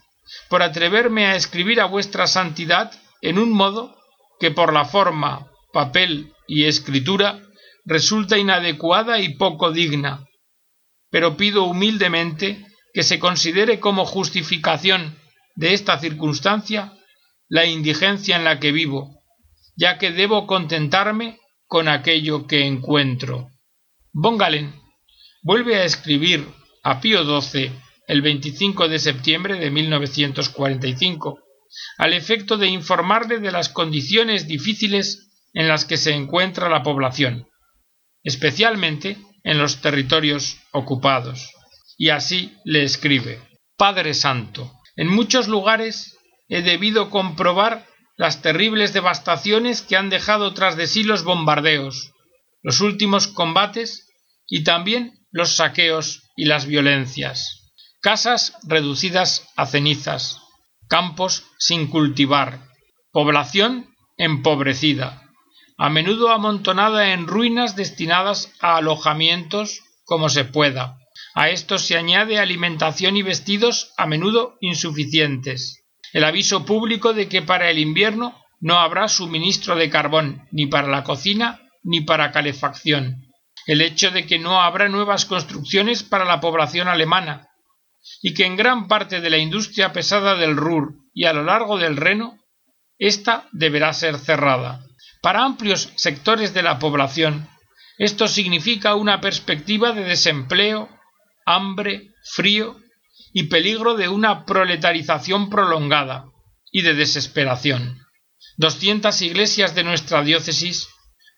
por 0.48 0.62
atreverme 0.62 1.26
a 1.26 1.36
escribir 1.36 1.80
a 1.80 1.86
vuestra 1.86 2.26
santidad 2.26 2.92
en 3.20 3.38
un 3.38 3.52
modo 3.52 3.96
que 4.40 4.50
por 4.50 4.72
la 4.72 4.84
forma, 4.84 5.50
papel 5.72 6.32
y 6.46 6.64
escritura 6.64 7.40
resulta 7.84 8.38
inadecuada 8.38 9.20
y 9.20 9.36
poco 9.36 9.70
digna, 9.70 10.26
pero 11.10 11.36
pido 11.36 11.64
humildemente 11.64 12.64
que 12.92 13.02
se 13.02 13.18
considere 13.18 13.80
como 13.80 14.06
justificación 14.06 15.18
de 15.56 15.74
esta 15.74 15.98
circunstancia 15.98 16.92
la 17.48 17.66
indigencia 17.66 18.36
en 18.36 18.44
la 18.44 18.58
que 18.58 18.72
vivo, 18.72 19.22
ya 19.76 19.98
que 19.98 20.10
debo 20.10 20.46
contentarme 20.46 21.38
con 21.66 21.88
aquello 21.88 22.46
que 22.46 22.66
encuentro. 22.66 23.50
Von 24.12 24.38
Galen 24.38 24.74
vuelve 25.42 25.76
a 25.76 25.84
escribir 25.84 26.48
a 26.82 27.00
Pío 27.00 27.40
XII 27.40 27.72
el 28.06 28.22
25 28.22 28.88
de 28.88 28.98
septiembre 28.98 29.58
de 29.58 29.70
1945, 29.70 31.38
al 31.98 32.12
efecto 32.12 32.56
de 32.56 32.68
informarle 32.68 33.38
de 33.38 33.50
las 33.50 33.68
condiciones 33.68 34.46
difíciles 34.46 35.30
en 35.52 35.68
las 35.68 35.84
que 35.84 35.96
se 35.96 36.12
encuentra 36.12 36.68
la 36.68 36.82
población, 36.82 37.48
especialmente 38.22 39.16
en 39.42 39.58
los 39.58 39.80
territorios 39.80 40.58
ocupados. 40.72 41.50
Y 41.96 42.10
así 42.10 42.56
le 42.64 42.82
escribe 42.82 43.40
Padre 43.76 44.14
Santo, 44.14 44.72
en 44.96 45.08
muchos 45.08 45.48
lugares 45.48 46.16
he 46.48 46.62
debido 46.62 47.10
comprobar 47.10 47.86
las 48.16 48.42
terribles 48.42 48.92
devastaciones 48.92 49.82
que 49.82 49.96
han 49.96 50.10
dejado 50.10 50.54
tras 50.54 50.76
de 50.76 50.86
sí 50.86 51.02
los 51.02 51.24
bombardeos, 51.24 52.12
los 52.62 52.80
últimos 52.80 53.26
combates 53.26 54.08
y 54.46 54.62
también 54.62 55.26
los 55.30 55.56
saqueos 55.56 56.22
y 56.36 56.44
las 56.44 56.66
violencias. 56.66 57.63
Casas 58.04 58.52
reducidas 58.64 59.48
a 59.56 59.64
cenizas, 59.64 60.42
campos 60.90 61.46
sin 61.58 61.86
cultivar, 61.86 62.60
población 63.12 63.94
empobrecida, 64.18 65.22
a 65.78 65.88
menudo 65.88 66.28
amontonada 66.28 67.14
en 67.14 67.26
ruinas 67.26 67.76
destinadas 67.76 68.52
a 68.60 68.76
alojamientos 68.76 69.80
como 70.04 70.28
se 70.28 70.44
pueda. 70.44 70.98
A 71.34 71.48
esto 71.48 71.78
se 71.78 71.96
añade 71.96 72.38
alimentación 72.38 73.16
y 73.16 73.22
vestidos 73.22 73.94
a 73.96 74.04
menudo 74.04 74.58
insuficientes. 74.60 75.82
El 76.12 76.24
aviso 76.24 76.66
público 76.66 77.14
de 77.14 77.26
que 77.30 77.40
para 77.40 77.70
el 77.70 77.78
invierno 77.78 78.38
no 78.60 78.80
habrá 78.80 79.08
suministro 79.08 79.76
de 79.76 79.88
carbón 79.88 80.46
ni 80.52 80.66
para 80.66 80.88
la 80.88 81.04
cocina 81.04 81.62
ni 81.82 82.02
para 82.02 82.32
calefacción. 82.32 83.22
El 83.66 83.80
hecho 83.80 84.10
de 84.10 84.26
que 84.26 84.38
no 84.38 84.60
habrá 84.60 84.90
nuevas 84.90 85.24
construcciones 85.24 86.02
para 86.02 86.26
la 86.26 86.42
población 86.42 86.88
alemana 86.88 87.48
y 88.22 88.34
que 88.34 88.44
en 88.44 88.56
gran 88.56 88.88
parte 88.88 89.20
de 89.20 89.30
la 89.30 89.38
industria 89.38 89.92
pesada 89.92 90.34
del 90.36 90.56
Ruhr 90.56 90.94
y 91.12 91.24
a 91.24 91.32
lo 91.32 91.44
largo 91.44 91.78
del 91.78 91.96
Reno, 91.96 92.38
ésta 92.98 93.48
deberá 93.52 93.92
ser 93.92 94.18
cerrada. 94.18 94.86
Para 95.22 95.44
amplios 95.44 95.92
sectores 95.96 96.54
de 96.54 96.62
la 96.62 96.78
población, 96.78 97.48
esto 97.98 98.28
significa 98.28 98.94
una 98.94 99.20
perspectiva 99.20 99.92
de 99.92 100.04
desempleo, 100.04 100.88
hambre, 101.46 102.10
frío 102.34 102.80
y 103.32 103.44
peligro 103.44 103.94
de 103.94 104.08
una 104.08 104.44
proletarización 104.44 105.50
prolongada 105.50 106.26
y 106.70 106.82
de 106.82 106.94
desesperación. 106.94 108.00
Doscientas 108.56 109.22
iglesias 109.22 109.74
de 109.74 109.84
nuestra 109.84 110.22
diócesis, 110.22 110.88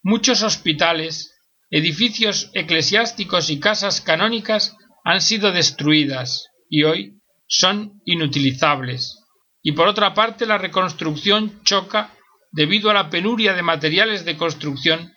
muchos 0.02 0.42
hospitales, 0.42 1.34
edificios 1.70 2.50
eclesiásticos 2.54 3.50
y 3.50 3.60
casas 3.60 4.00
canónicas 4.00 4.76
han 5.04 5.20
sido 5.20 5.52
destruidas 5.52 6.48
y 6.68 6.84
hoy 6.84 7.20
son 7.48 8.00
inutilizables. 8.04 9.18
Y 9.62 9.72
por 9.72 9.88
otra 9.88 10.14
parte 10.14 10.46
la 10.46 10.58
reconstrucción 10.58 11.62
choca 11.64 12.12
debido 12.52 12.90
a 12.90 12.94
la 12.94 13.10
penuria 13.10 13.54
de 13.54 13.62
materiales 13.62 14.24
de 14.24 14.36
construcción 14.36 15.12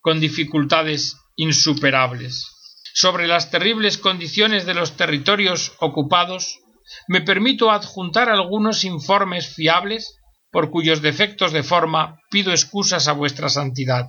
con 0.00 0.20
dificultades 0.20 1.16
insuperables. 1.36 2.46
Sobre 2.94 3.26
las 3.26 3.50
terribles 3.50 3.98
condiciones 3.98 4.66
de 4.66 4.74
los 4.74 4.96
territorios 4.96 5.72
ocupados, 5.80 6.60
me 7.08 7.22
permito 7.22 7.70
adjuntar 7.70 8.28
algunos 8.28 8.84
informes 8.84 9.54
fiables 9.54 10.18
por 10.52 10.70
cuyos 10.70 11.02
defectos 11.02 11.52
de 11.52 11.64
forma 11.64 12.20
pido 12.30 12.52
excusas 12.52 13.08
a 13.08 13.12
vuestra 13.12 13.48
santidad. 13.48 14.06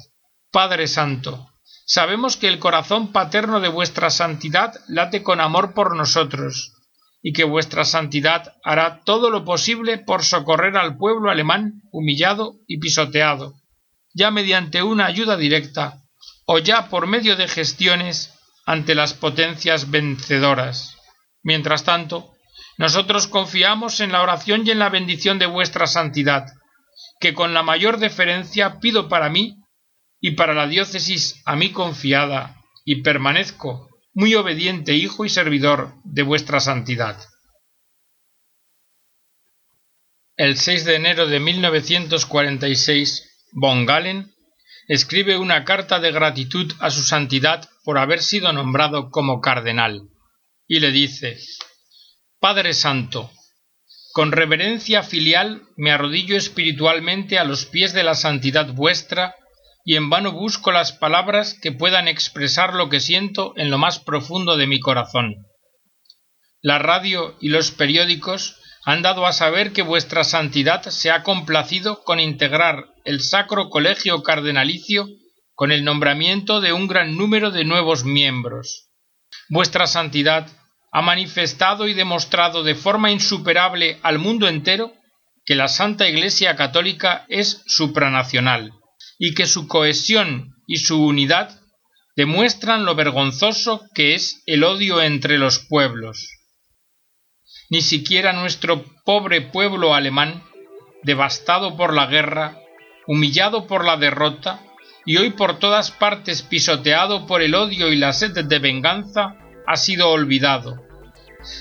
Padre 0.52 0.88
Santo, 0.88 1.50
sabemos 1.88 2.38
que 2.38 2.48
el 2.48 2.60
corazón 2.60 3.12
paterno 3.12 3.60
de 3.60 3.70
vuestra 3.70 4.12
santidad 4.12 4.74
late 4.88 5.24
con 5.24 5.42
amor 5.42 5.74
por 5.74 5.96
nosotros, 5.96 6.75
y 7.27 7.34
que 7.34 7.44
vuestra 7.44 7.86
santidad 7.86 8.53
hará 8.63 9.01
todo 9.03 9.32
lo 9.32 9.46
posible 9.46 9.98
por 9.98 10.24
socorrer 10.24 10.77
al 10.77 10.96
pueblo 10.96 11.32
alemán 11.32 11.82
humillado 11.91 12.58
y 12.67 12.77
pisoteado, 12.77 13.55
ya 14.13 14.29
mediante 14.29 14.84
una 14.84 15.08
ayuda 15.08 15.36
directa 15.36 16.03
o 16.46 16.60
ya 16.60 16.88
por 16.88 17.08
medio 17.08 17.36
de 17.36 17.48
gestiones 17.48 18.32
ante 18.67 18.94
las 18.94 19.15
potencias 19.15 19.89
vencedoras. 19.89 20.98
Mientras 21.41 21.84
tanto, 21.84 22.36
nosotros 22.77 23.25
confiamos 23.25 24.01
en 24.01 24.12
la 24.12 24.22
oración 24.22 24.62
y 24.63 24.70
en 24.70 24.77
la 24.77 24.89
bendición 24.89 25.39
de 25.39 25.48
vuestra 25.48 25.88
santidad, 25.88 26.46
que 27.20 27.34
con 27.34 27.55
la 27.55 27.63
mayor 27.63 27.98
deferencia 27.98 28.79
pido 28.79 29.10
para 29.10 29.32
mí 29.32 29.58
y 30.22 30.36
para 30.36 30.53
la 30.53 30.67
diócesis 30.67 31.41
a 31.48 31.55
mí 31.55 31.72
confiada, 31.72 32.62
y 32.84 33.01
permanezco 33.01 33.89
muy 34.15 34.34
obediente 34.34 34.95
hijo 34.95 35.25
y 35.25 35.29
servidor 35.29 35.93
de 36.05 36.24
vuestra 36.24 36.62
santidad. 36.62 37.22
El 40.38 40.57
6 40.57 40.86
de 40.86 40.95
enero 40.95 41.27
de 41.27 41.39
1946, 41.41 43.29
von 43.51 43.86
Galen 43.86 44.34
escribe 44.88 45.38
una 45.38 45.65
carta 45.65 46.00
de 46.00 46.13
gratitud 46.13 46.72
a 46.79 46.91
su 46.91 47.03
santidad 47.03 47.69
por 47.84 47.98
haber 47.98 48.22
sido 48.22 48.53
nombrado 48.53 49.12
como 49.12 49.41
cardenal, 49.41 50.10
y 50.65 50.79
le 50.79 50.91
dice 50.91 51.38
Padre 52.39 52.74
Santo, 52.74 53.31
con 54.13 54.31
reverencia 54.31 55.03
filial 55.03 55.63
me 55.75 55.91
arrodillo 55.91 56.38
espiritualmente 56.38 57.38
a 57.38 57.43
los 57.43 57.65
pies 57.65 57.91
de 57.91 58.03
la 58.03 58.15
santidad 58.15 58.74
vuestra 58.74 59.36
y 59.88 59.96
en 59.96 60.10
vano 60.10 60.32
busco 60.32 60.72
las 60.72 60.92
palabras 60.92 61.54
que 61.62 61.72
puedan 61.72 62.08
expresar 62.08 62.74
lo 62.74 62.89
que 62.89 63.00
siento 63.00 63.54
en 63.56 63.70
lo 63.70 63.77
más 63.77 64.00
profundo 64.00 64.58
de 64.58 64.65
mi 64.65 64.80
corazón. 64.80 65.46
La 66.60 66.80
radio 66.80 67.38
y 67.39 67.50
los 67.50 67.70
periódicos 67.70 68.60
han 68.84 69.04
dado 69.04 69.27
a 69.27 69.32
saber 69.32 69.74
que 69.74 69.84
vuestra 69.84 70.24
santidad 70.24 70.82
se 70.82 71.12
ha 71.12 71.22
complacido 71.22 72.04
con 72.04 72.20
integrar 72.20 72.86
el 73.06 73.22
Sacro 73.22 73.70
Colegio 73.70 74.24
Cardenalicio 74.24 75.08
con 75.54 75.72
el 75.72 75.84
nombramiento 75.86 76.62
de 76.62 76.74
un 76.74 76.88
gran 76.88 77.15
número 77.15 77.51
de 77.51 77.63
nuevos 77.63 78.06
miembros. 78.06 78.89
Vuestra 79.50 79.86
santidad 79.86 80.48
ha 80.92 81.01
manifestado 81.04 81.88
y 81.88 81.94
demostrado 81.94 82.63
de 82.63 82.74
forma 82.74 83.12
insuperable 83.12 84.00
al 84.01 84.18
mundo 84.18 84.48
entero 84.48 84.94
que 85.46 85.54
la 85.54 85.68
Santa 85.68 86.10
Iglesia 86.10 86.56
Católica 86.56 87.25
es 87.30 87.62
supranacional 87.68 88.72
y 89.17 89.34
que 89.34 89.45
su 89.45 89.67
cohesión 89.67 90.55
y 90.67 90.77
su 90.77 91.03
unidad 91.03 91.60
demuestran 92.15 92.86
lo 92.86 92.95
vergonzoso 92.95 93.81
que 93.93 94.15
es 94.15 94.41
el 94.45 94.63
odio 94.63 95.01
entre 95.01 95.38
los 95.38 95.60
pueblos. 95.60 96.29
Ni 97.69 97.81
siquiera 97.81 98.34
nuestro 98.34 98.86
pobre 99.03 99.41
pueblo 99.41 99.93
alemán, 99.93 100.43
devastado 101.03 101.75
por 101.75 101.93
la 101.93 102.05
guerra, 102.05 102.60
humillado 103.07 103.67
por 103.67 103.86
la 103.86 103.98
derrota, 103.98 104.62
y 105.05 105.17
hoy 105.17 105.31
por 105.31 105.60
todas 105.60 105.91
partes 105.91 106.41
pisoteado 106.41 107.27
por 107.27 107.41
el 107.41 107.53
odio 107.53 107.91
y 107.91 107.95
la 107.95 108.12
sed 108.12 108.45
de 108.45 108.60
venganza, 108.60 109.38
ha 109.67 109.75
sido 109.75 110.10
olvidado, 110.10 110.81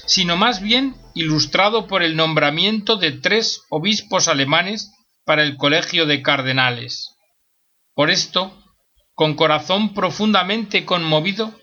sino 0.06 0.36
más 0.36 0.62
bien 0.62 0.96
ilustrado 1.14 1.86
por 1.86 2.02
el 2.02 2.16
nombramiento 2.16 2.96
de 2.96 3.12
tres 3.12 3.62
obispos 3.70 4.28
alemanes 4.28 4.92
para 5.24 5.42
el 5.42 5.56
colegio 5.56 6.06
de 6.06 6.22
cardenales. 6.22 7.13
Por 7.94 8.10
esto, 8.10 8.52
con 9.14 9.34
corazón 9.34 9.94
profundamente 9.94 10.84
conmovido, 10.84 11.54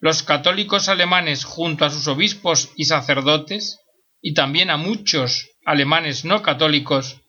los 0.00 0.22
católicos 0.22 0.88
alemanes 0.88 1.44
junto 1.44 1.84
a 1.84 1.90
sus 1.90 2.06
obispos 2.06 2.70
y 2.76 2.84
sacerdotes, 2.84 3.78
y 4.22 4.34
también 4.34 4.70
a 4.70 4.76
muchos 4.76 5.50
alemanes 5.64 6.24
no 6.24 6.42
católicos, 6.42 7.20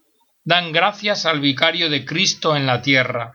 dan 0.43 0.71
gracias 0.71 1.25
al 1.25 1.39
vicario 1.39 1.89
de 1.89 2.05
Cristo 2.05 2.55
en 2.55 2.65
la 2.65 2.81
tierra. 2.81 3.33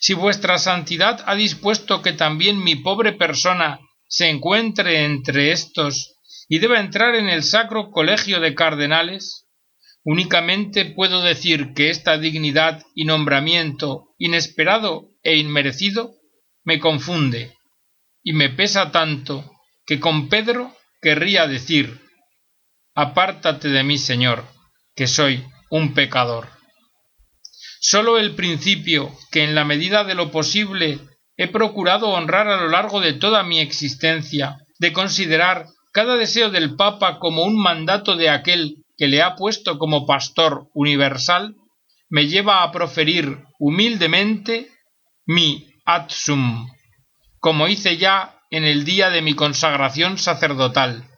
Si 0.00 0.14
vuestra 0.14 0.58
santidad 0.58 1.22
ha 1.26 1.34
dispuesto 1.34 2.02
que 2.02 2.12
también 2.12 2.62
mi 2.62 2.76
pobre 2.76 3.12
persona 3.12 3.80
se 4.08 4.28
encuentre 4.28 5.04
entre 5.04 5.52
estos 5.52 6.14
y 6.48 6.58
deba 6.58 6.80
entrar 6.80 7.14
en 7.14 7.28
el 7.28 7.42
sacro 7.42 7.90
colegio 7.90 8.40
de 8.40 8.54
cardenales, 8.54 9.45
Únicamente 10.08 10.84
puedo 10.84 11.20
decir 11.20 11.74
que 11.74 11.90
esta 11.90 12.16
dignidad 12.16 12.80
y 12.94 13.06
nombramiento 13.06 14.14
inesperado 14.18 15.08
e 15.24 15.36
inmerecido 15.36 16.14
me 16.62 16.78
confunde 16.78 17.56
y 18.22 18.32
me 18.32 18.48
pesa 18.48 18.92
tanto 18.92 19.50
que 19.84 19.98
con 19.98 20.28
Pedro 20.28 20.72
querría 21.02 21.48
decir 21.48 22.00
Apártate 22.94 23.68
de 23.68 23.82
mí, 23.82 23.98
Señor, 23.98 24.46
que 24.94 25.08
soy 25.08 25.44
un 25.70 25.92
pecador. 25.92 26.50
Sólo 27.80 28.16
el 28.16 28.36
principio 28.36 29.10
que 29.32 29.42
en 29.42 29.56
la 29.56 29.64
medida 29.64 30.04
de 30.04 30.14
lo 30.14 30.30
posible 30.30 31.00
he 31.36 31.48
procurado 31.48 32.10
honrar 32.10 32.46
a 32.46 32.60
lo 32.60 32.68
largo 32.68 33.00
de 33.00 33.12
toda 33.12 33.42
mi 33.42 33.58
existencia, 33.58 34.56
de 34.78 34.92
considerar 34.92 35.66
cada 35.92 36.14
deseo 36.16 36.50
del 36.50 36.76
Papa 36.76 37.18
como 37.18 37.42
un 37.42 37.60
mandato 37.60 38.14
de 38.14 38.30
aquel 38.30 38.84
que 38.96 39.08
le 39.08 39.22
ha 39.22 39.36
puesto 39.36 39.78
como 39.78 40.06
pastor 40.06 40.68
universal, 40.74 41.54
me 42.08 42.26
lleva 42.26 42.62
a 42.62 42.72
proferir 42.72 43.38
humildemente 43.58 44.70
mi 45.26 45.66
atsum, 45.84 46.68
como 47.38 47.68
hice 47.68 47.96
ya 47.96 48.40
en 48.50 48.64
el 48.64 48.84
día 48.84 49.10
de 49.10 49.22
mi 49.22 49.34
consagración 49.34 50.18
sacerdotal, 50.18 51.08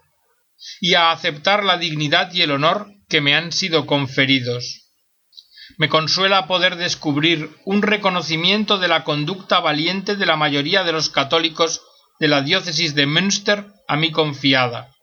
y 0.80 0.94
a 0.94 1.10
aceptar 1.10 1.62
la 1.62 1.78
dignidad 1.78 2.32
y 2.32 2.42
el 2.42 2.50
honor 2.50 2.88
que 3.08 3.20
me 3.20 3.34
han 3.34 3.52
sido 3.52 3.86
conferidos. 3.86 4.92
Me 5.76 5.88
consuela 5.88 6.46
poder 6.46 6.76
descubrir 6.76 7.50
un 7.64 7.82
reconocimiento 7.82 8.78
de 8.78 8.88
la 8.88 9.04
conducta 9.04 9.60
valiente 9.60 10.16
de 10.16 10.26
la 10.26 10.36
mayoría 10.36 10.82
de 10.82 10.92
los 10.92 11.10
católicos 11.10 11.82
de 12.18 12.28
la 12.28 12.42
diócesis 12.42 12.94
de 12.94 13.06
Münster 13.06 13.66
a 13.86 13.96
mí 13.96 14.10
confiada, 14.10 14.96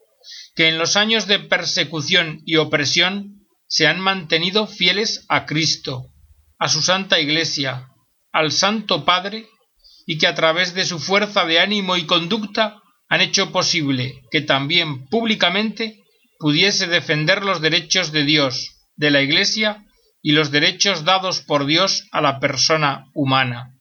que 0.56 0.68
en 0.70 0.78
los 0.78 0.96
años 0.96 1.28
de 1.28 1.40
persecución 1.40 2.42
y 2.46 2.58
opresión 2.58 3.46
se 3.68 3.88
han 3.88 4.00
mantenido 4.00 4.68
fieles 4.68 5.26
a 5.30 5.46
Cristo, 5.46 6.12
a 6.60 6.70
su 6.70 6.82
Santa 6.82 7.20
Iglesia, 7.20 7.90
al 8.32 8.52
Santo 8.52 9.06
Padre, 9.06 9.48
y 10.06 10.18
que 10.18 10.28
a 10.28 10.36
través 10.36 10.74
de 10.74 10.86
su 10.86 11.00
fuerza 11.00 11.46
de 11.46 11.60
ánimo 11.60 11.98
y 11.98 12.06
conducta 12.06 12.82
han 13.10 13.22
hecho 13.22 13.52
posible 13.52 14.22
que 14.32 14.42
también 14.42 15.08
públicamente 15.08 16.04
pudiese 16.40 16.88
defender 16.88 17.44
los 17.44 17.62
derechos 17.62 18.12
de 18.12 18.24
Dios, 18.24 18.88
de 18.96 19.12
la 19.12 19.22
Iglesia 19.22 19.86
y 20.22 20.32
los 20.32 20.52
derechos 20.52 21.06
dados 21.06 21.42
por 21.42 21.66
Dios 21.66 22.08
a 22.12 22.22
la 22.22 22.40
persona 22.40 23.06
humana. 23.14 23.80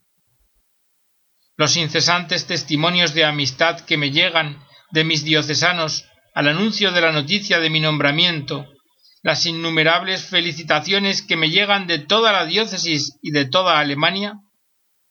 Los 1.56 1.76
incesantes 1.76 2.46
testimonios 2.46 3.14
de 3.14 3.24
amistad 3.24 3.80
que 3.80 3.96
me 3.96 4.10
llegan 4.10 4.64
de 4.90 5.04
mis 5.04 5.24
diocesanos 5.24 6.04
al 6.34 6.48
anuncio 6.48 6.90
de 6.90 7.00
la 7.00 7.12
noticia 7.12 7.60
de 7.60 7.70
mi 7.70 7.78
nombramiento, 7.78 8.66
las 9.22 9.46
innumerables 9.46 10.26
felicitaciones 10.26 11.22
que 11.22 11.36
me 11.36 11.48
llegan 11.48 11.86
de 11.86 12.00
toda 12.00 12.32
la 12.32 12.44
diócesis 12.44 13.18
y 13.22 13.30
de 13.30 13.44
toda 13.46 13.78
Alemania, 13.78 14.40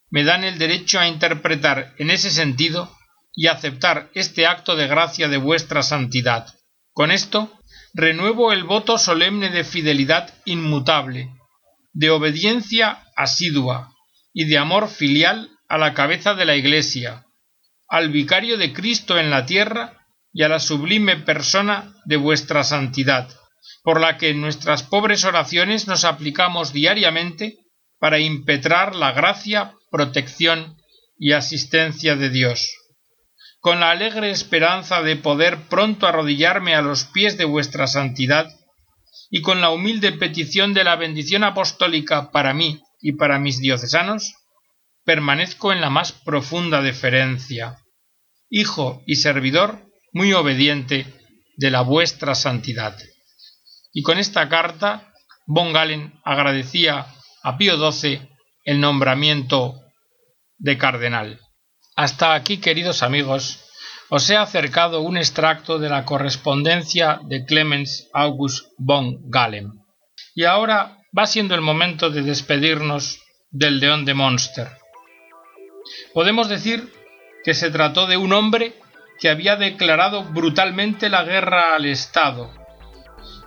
me 0.10 0.26
dan 0.26 0.44
el 0.44 0.60
derecho 0.60 1.00
a 1.00 1.08
interpretar 1.08 1.96
en 1.98 2.12
ese 2.12 2.30
sentido 2.30 2.96
y 3.34 3.48
aceptar 3.48 4.12
este 4.14 4.46
acto 4.46 4.76
de 4.76 4.88
gracia 4.88 5.30
de 5.30 5.38
vuestra 5.38 5.82
santidad. 5.82 6.54
Con 6.92 7.10
esto 7.10 7.52
renuevo 7.94 8.52
el 8.52 8.66
voto 8.66 8.98
solemne 8.98 9.50
de 9.50 9.64
fidelidad 9.64 10.32
inmutable, 10.46 11.32
de 11.94 12.12
obediencia 12.12 13.06
asidua 13.16 13.94
y 14.34 14.46
de 14.46 14.58
amor 14.58 14.90
filial 14.90 15.50
a 15.70 15.78
la 15.78 15.94
cabeza 15.94 16.36
de 16.36 16.46
la 16.46 16.56
Iglesia, 16.56 17.26
al 17.88 18.10
vicario 18.10 18.58
de 18.58 18.74
Cristo 18.74 19.18
en 19.18 19.32
la 19.32 19.46
tierra 19.46 20.03
y 20.34 20.44
a 20.44 20.50
la 20.50 20.60
sublime 20.60 21.18
persona 21.18 21.94
de 22.06 22.18
vuestra 22.18 22.64
santidad, 22.64 23.30
por 23.84 24.02
la 24.02 24.18
que 24.18 24.30
en 24.30 24.42
nuestras 24.42 24.84
pobres 24.84 25.24
oraciones 25.24 25.88
nos 25.88 26.04
aplicamos 26.04 26.74
diariamente 26.74 27.60
para 28.00 28.20
impetrar 28.20 28.96
la 28.96 29.12
gracia, 29.12 29.76
protección 29.92 30.78
y 31.18 31.34
asistencia 31.34 32.16
de 32.16 32.30
Dios. 32.30 32.76
Con 33.60 33.80
la 33.80 33.92
alegre 33.92 34.32
esperanza 34.32 35.02
de 35.04 35.16
poder 35.16 35.70
pronto 35.70 36.08
arrodillarme 36.08 36.76
a 36.76 36.82
los 36.82 37.06
pies 37.06 37.38
de 37.38 37.46
vuestra 37.46 37.88
santidad, 37.88 38.50
y 39.30 39.42
con 39.42 39.62
la 39.62 39.70
humilde 39.70 40.12
petición 40.12 40.74
de 40.74 40.84
la 40.84 40.96
bendición 40.96 41.44
apostólica 41.44 42.32
para 42.32 42.54
mí 42.54 42.82
y 43.02 43.14
para 43.14 43.40
mis 43.40 43.60
diocesanos, 43.60 44.34
permanezco 45.06 45.72
en 45.72 45.82
la 45.82 45.90
más 45.90 46.12
profunda 46.12 46.82
deferencia, 46.82 47.78
hijo 48.50 49.02
y 49.06 49.16
servidor 49.16 49.93
muy 50.14 50.32
obediente 50.34 51.06
de 51.58 51.72
la 51.72 51.82
vuestra 51.82 52.36
santidad. 52.36 52.98
Y 53.92 54.04
con 54.04 54.18
esta 54.18 54.48
carta, 54.48 55.12
von 55.46 55.74
Galen 55.74 56.14
agradecía 56.24 57.08
a 57.44 57.58
Pío 57.58 57.92
XII 57.92 58.22
el 58.66 58.80
nombramiento 58.80 59.76
de 60.58 60.78
cardenal. 60.78 61.40
Hasta 61.96 62.34
aquí, 62.34 62.58
queridos 62.58 63.04
amigos, 63.04 63.60
os 64.10 64.30
he 64.30 64.38
acercado 64.38 65.02
un 65.02 65.18
extracto 65.18 65.80
de 65.80 65.90
la 65.90 66.06
correspondencia 66.06 67.20
de 67.24 67.46
Clemens 67.46 68.10
August 68.14 68.68
von 68.78 69.30
Galen. 69.30 69.72
Y 70.36 70.46
ahora 70.46 70.98
va 71.18 71.28
siendo 71.28 71.56
el 71.56 71.62
momento 71.62 72.10
de 72.10 72.22
despedirnos 72.22 73.20
del 73.52 73.80
león 73.80 74.06
de 74.06 74.14
Monster. 74.14 74.70
Podemos 76.14 76.50
decir 76.50 76.92
que 77.44 77.54
se 77.54 77.70
trató 77.70 78.08
de 78.08 78.18
un 78.18 78.34
hombre 78.34 78.74
que 79.24 79.30
había 79.30 79.56
declarado 79.56 80.26
brutalmente 80.26 81.08
la 81.08 81.24
guerra 81.24 81.76
al 81.76 81.86
Estado 81.86 82.54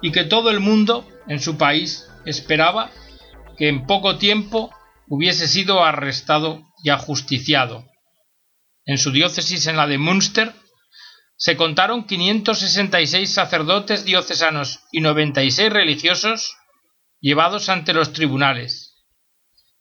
y 0.01 0.11
que 0.11 0.25
todo 0.25 0.49
el 0.49 0.59
mundo 0.59 1.07
en 1.29 1.39
su 1.39 1.59
país 1.59 2.09
esperaba 2.25 2.91
que 3.59 3.69
en 3.69 3.85
poco 3.85 4.17
tiempo 4.17 4.75
hubiese 5.07 5.47
sido 5.47 5.85
arrestado 5.85 6.62
y 6.83 6.89
ajusticiado. 6.89 7.85
En 8.87 8.97
su 8.97 9.12
diócesis, 9.12 9.67
en 9.67 9.77
la 9.77 9.87
de 9.87 9.99
Münster, 9.99 10.55
se 11.37 11.59
contaron 11.59 12.07
566 12.07 13.31
sacerdotes 13.31 14.07
diocesanos 14.07 14.81
y 14.93 15.03
96 15.03 15.71
religiosos 15.71 16.57
llevados 17.21 17.69
ante 17.69 17.93
los 17.93 18.15
tribunales, 18.15 19.05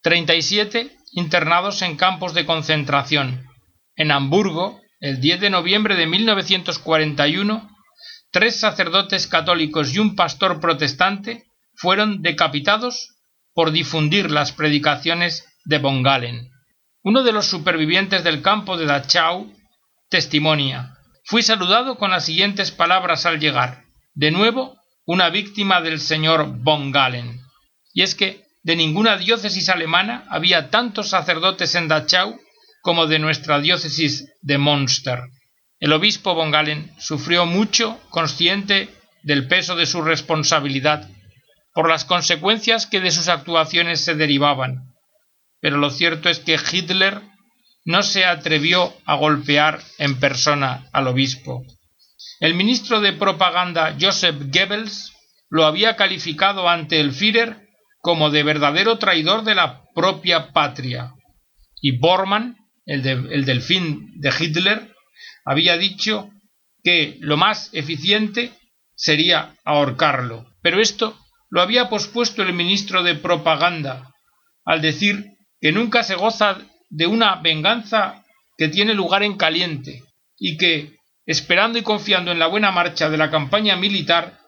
37 0.01 0.93
internados 1.13 1.81
en 1.81 1.95
campos 1.95 2.34
de 2.34 2.45
concentración. 2.45 3.47
En 3.95 4.12
Hamburgo, 4.12 4.81
el 4.99 5.19
10 5.19 5.41
de 5.41 5.49
noviembre 5.49 5.95
de 5.95 6.08
1941, 6.08 7.69
tres 8.31 8.60
sacerdotes 8.60 9.27
católicos 9.27 9.93
y 9.93 9.99
un 9.99 10.15
pastor 10.15 10.60
protestante 10.60 11.45
fueron 11.75 12.21
decapitados 12.21 13.15
por 13.53 13.71
difundir 13.71 14.31
las 14.31 14.51
predicaciones 14.51 15.45
de 15.65 15.79
Von 15.79 16.03
Galen. 16.03 16.49
Uno 17.03 17.23
de 17.23 17.31
los 17.31 17.45
supervivientes 17.45 18.23
del 18.23 18.41
campo 18.41 18.77
de 18.77 18.86
Dachau 18.86 19.53
testimonia. 20.10 20.97
Fui 21.23 21.41
saludado 21.41 21.97
con 21.97 22.12
las 22.12 22.25
siguientes 22.25 22.71
palabras 22.71 23.25
al 23.25 23.39
llegar. 23.39 23.84
De 24.13 24.31
nuevo, 24.31 24.77
una 25.05 25.29
víctima 25.29 25.81
del 25.81 25.99
señor 25.99 26.47
von 26.63 26.91
Galen. 26.91 27.41
Y 27.93 28.01
es 28.01 28.15
que 28.15 28.43
de 28.63 28.75
ninguna 28.75 29.17
diócesis 29.17 29.69
alemana 29.69 30.25
había 30.29 30.69
tantos 30.69 31.10
sacerdotes 31.10 31.75
en 31.75 31.88
Dachau 31.88 32.39
como 32.86 33.08
de 33.08 33.19
nuestra 33.19 33.60
diócesis 33.60 34.32
de 34.41 34.58
Münster. 34.58 35.19
El 35.80 35.91
obispo 35.91 36.36
von 36.36 36.52
Galen 36.52 36.93
sufrió 36.98 37.45
mucho, 37.45 38.00
consciente 38.10 38.88
del 39.24 39.48
peso 39.48 39.76
de 39.76 39.88
su 39.88 40.02
responsabilidad, 40.02 41.10
por 41.74 41.89
las 41.89 42.06
consecuencias 42.06 42.86
que 42.86 43.02
de 43.02 43.12
sus 43.12 43.28
actuaciones 43.28 44.06
se 44.06 44.15
derivaban 44.15 44.95
pero 45.65 45.78
lo 45.78 45.89
cierto 45.89 46.30
es 46.30 46.38
que 46.38 46.60
Hitler 46.71 47.24
no 47.86 48.04
se 48.04 48.24
atrevió 48.24 48.93
a 49.08 49.15
golpear 49.15 49.80
en 49.98 50.19
persona 50.19 50.88
al 50.93 51.08
obispo. 51.08 51.63
El 52.39 52.54
ministro 52.54 53.02
de 53.02 53.13
propaganda 53.13 53.98
Joseph 54.00 54.36
Goebbels 54.54 55.12
lo 55.50 55.65
había 55.65 55.95
calificado 55.95 56.69
ante 56.69 57.00
el 57.00 57.13
Führer 57.13 57.67
como 58.00 58.30
de 58.30 58.43
verdadero 58.43 59.00
traidor 59.00 59.43
de 59.43 59.56
la 59.56 59.82
propia 59.95 60.52
patria. 60.52 61.15
Y 61.82 61.98
Bormann, 61.98 62.58
el, 62.86 63.06
el 63.08 63.45
delfín 63.45 64.19
de 64.19 64.34
Hitler, 64.38 64.93
había 65.45 65.78
dicho 65.78 66.30
que 66.84 67.17
lo 67.19 67.38
más 67.38 67.69
eficiente 67.74 68.52
sería 68.95 69.56
ahorcarlo. 69.63 70.45
Pero 70.62 70.80
esto 70.80 71.17
lo 71.50 71.62
había 71.62 71.89
pospuesto 71.89 72.41
el 72.41 72.54
ministro 72.54 73.04
de 73.04 73.15
propaganda 73.15 74.12
al 74.65 74.82
decir 74.82 75.36
que 75.62 75.71
nunca 75.71 76.04
se 76.04 76.15
goza 76.15 76.58
de 76.89 77.08
una 77.08 77.36
venganza 77.36 78.24
que 78.58 78.67
tiene 78.67 78.93
lugar 78.93 79.24
en 79.24 79.38
caliente 79.38 80.04
y 80.38 80.58
que, 80.58 80.98
esperando 81.26 81.78
y 81.78 81.84
confiando 81.84 82.32
en 82.32 82.39
la 82.39 82.48
buena 82.48 82.71
marcha 82.71 83.10
de 83.10 83.17
la 83.17 83.30
campaña 83.30 83.76
militar, 83.76 84.39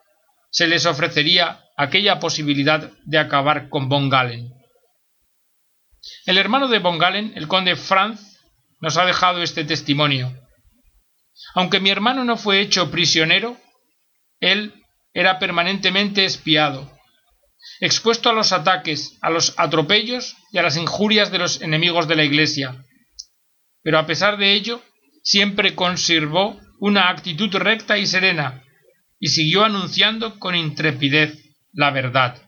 se 0.50 0.68
les 0.68 0.86
ofrecería 0.86 1.62
aquella 1.78 2.20
posibilidad 2.20 2.92
de 3.06 3.20
acabar 3.20 3.70
con 3.70 3.90
von 3.90 4.10
Galen. 4.10 4.50
El 6.26 6.38
hermano 6.38 6.68
de 6.68 6.80
von 6.80 6.98
Galen, 6.98 7.34
el 7.36 7.48
conde 7.48 7.76
Franz, 7.76 8.27
nos 8.80 8.98
ha 8.98 9.06
dejado 9.06 9.42
este 9.42 9.64
testimonio. 9.64 10.34
Aunque 11.56 11.80
mi 11.80 11.90
hermano 11.90 12.24
no 12.24 12.38
fue 12.38 12.62
hecho 12.62 12.92
prisionero, 12.92 13.58
él 14.40 14.74
era 15.14 15.40
permanentemente 15.40 16.26
espiado, 16.26 16.92
expuesto 17.80 18.30
a 18.30 18.34
los 18.34 18.52
ataques, 18.52 19.18
a 19.22 19.30
los 19.30 19.54
atropellos 19.58 20.36
y 20.52 20.58
a 20.58 20.64
las 20.64 20.78
injurias 20.78 21.32
de 21.32 21.40
los 21.40 21.62
enemigos 21.62 22.08
de 22.08 22.16
la 22.16 22.24
Iglesia. 22.24 22.84
Pero 23.82 24.00
a 24.00 24.06
pesar 24.06 24.38
de 24.38 24.54
ello, 24.54 24.82
siempre 25.24 25.76
conservó 25.76 26.60
una 26.80 27.10
actitud 27.10 27.54
recta 27.56 27.98
y 27.98 28.06
serena, 28.06 28.64
y 29.20 29.30
siguió 29.30 29.64
anunciando 29.64 30.40
con 30.40 30.56
intrepidez 30.56 31.44
la 31.74 31.92
verdad. 31.92 32.42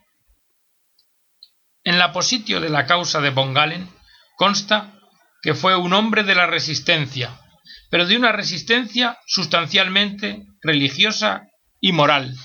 En 1.84 1.98
la 1.98 2.12
positio 2.12 2.60
de 2.60 2.70
la 2.70 2.86
causa 2.86 3.22
de 3.22 3.32
von 3.32 3.54
Galen 3.54 3.90
consta 4.38 4.99
que 5.42 5.54
fue 5.54 5.76
un 5.76 5.94
hombre 5.94 6.24
de 6.24 6.36
la 6.36 6.48
resistencia, 6.48 7.40
pero 7.90 8.06
de 8.06 8.18
una 8.18 8.32
resistencia 8.32 9.18
sustancialmente 9.28 10.46
religiosa 10.62 11.48
y 11.80 11.92
moral, 11.92 12.36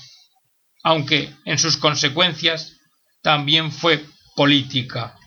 aunque 0.83 1.33
en 1.45 1.57
sus 1.57 1.77
consecuencias 1.77 2.77
también 3.21 3.71
fue 3.71 4.05
política. 4.35 5.17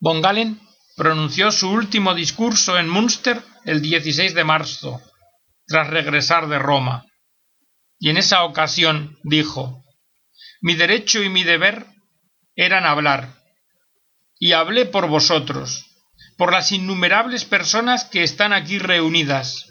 Von 0.00 0.20
Galen 0.22 0.60
pronunció 0.96 1.50
su 1.50 1.70
último 1.70 2.14
discurso 2.14 2.78
en 2.78 2.88
Münster 2.88 3.42
el 3.64 3.82
16 3.82 4.34
de 4.34 4.44
marzo, 4.44 5.00
tras 5.66 5.88
regresar 5.88 6.48
de 6.48 6.58
Roma, 6.58 7.04
y 7.98 8.10
en 8.10 8.16
esa 8.16 8.44
ocasión 8.44 9.18
dijo 9.24 9.84
Mi 10.60 10.74
derecho 10.74 11.22
y 11.22 11.28
mi 11.28 11.44
deber 11.44 11.86
eran 12.54 12.84
hablar, 12.84 13.35
y 14.38 14.52
hablé 14.52 14.86
por 14.86 15.08
vosotros, 15.08 15.86
por 16.36 16.52
las 16.52 16.72
innumerables 16.72 17.44
personas 17.44 18.04
que 18.04 18.22
están 18.22 18.52
aquí 18.52 18.78
reunidas, 18.78 19.66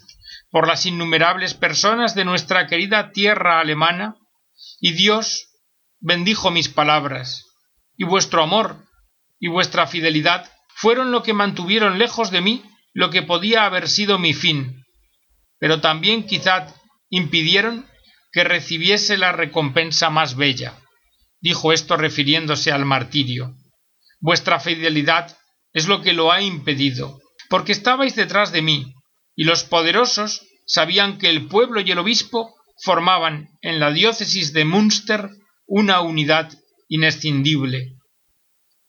por 0.50 0.68
las 0.68 0.86
innumerables 0.86 1.54
personas 1.54 2.16
de 2.16 2.26
nuestra 2.26 2.68
querida 2.68 3.12
tierra 3.12 3.60
alemana, 3.60 4.16
y 4.80 4.94
Dios 4.94 5.50
bendijo 6.00 6.52
mis 6.52 6.70
palabras, 6.70 7.46
y 7.98 8.04
vuestro 8.06 8.44
amor 8.44 8.86
y 9.40 9.48
vuestra 9.48 9.88
fidelidad 9.88 10.50
fueron 10.76 11.12
lo 11.12 11.24
que 11.24 11.34
mantuvieron 11.34 12.00
lejos 12.00 12.32
de 12.32 12.42
mí 12.42 12.64
lo 12.94 13.10
que 13.10 13.22
podía 13.22 13.66
haber 13.66 13.90
sido 13.90 14.18
mi 14.18 14.34
fin, 14.34 14.86
pero 15.60 15.82
también 15.82 16.26
quizá 16.26 16.68
impidieron 17.10 17.86
que 18.32 18.46
recibiese 18.46 19.18
la 19.18 19.34
recompensa 19.34 20.10
más 20.10 20.36
bella. 20.36 20.80
Dijo 21.42 21.74
esto 21.74 21.98
refiriéndose 21.98 22.72
al 22.72 22.86
martirio. 22.86 23.54
Vuestra 24.20 24.60
fidelidad 24.60 25.38
es 25.74 25.88
lo 25.88 26.02
que 26.02 26.14
lo 26.14 26.32
ha 26.32 26.42
impedido, 26.42 27.20
porque 27.50 27.72
estabais 27.72 28.16
detrás 28.16 28.52
de 28.52 28.62
mí, 28.62 28.94
y 29.36 29.44
los 29.44 29.64
poderosos 29.64 30.42
sabían 30.66 31.18
que 31.18 31.30
el 31.30 31.48
pueblo 31.48 31.82
y 31.82 31.92
el 31.92 32.00
obispo 32.00 32.56
formaban 32.84 33.50
en 33.62 33.80
la 33.80 33.92
diócesis 33.92 34.54
de 34.54 34.66
Münster 34.66 35.30
una 35.68 36.02
unidad 36.02 36.52
inescindible. 36.88 37.98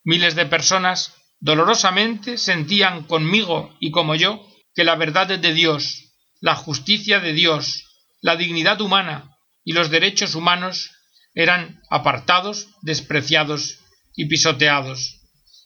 Miles 0.03 0.35
de 0.35 0.45
personas 0.45 1.13
dolorosamente 1.39 2.37
sentían 2.37 3.03
conmigo 3.03 3.75
y 3.79 3.91
como 3.91 4.15
yo 4.15 4.45
que 4.73 4.83
la 4.83 4.95
verdad 4.95 5.27
de 5.27 5.53
Dios, 5.53 6.13
la 6.39 6.55
justicia 6.55 7.19
de 7.19 7.33
Dios, 7.33 7.83
la 8.21 8.35
dignidad 8.35 8.79
humana 8.81 9.37
y 9.63 9.73
los 9.73 9.89
derechos 9.89 10.35
humanos 10.35 10.91
eran 11.33 11.81
apartados, 11.89 12.69
despreciados 12.81 13.79
y 14.15 14.25
pisoteados. 14.25 15.16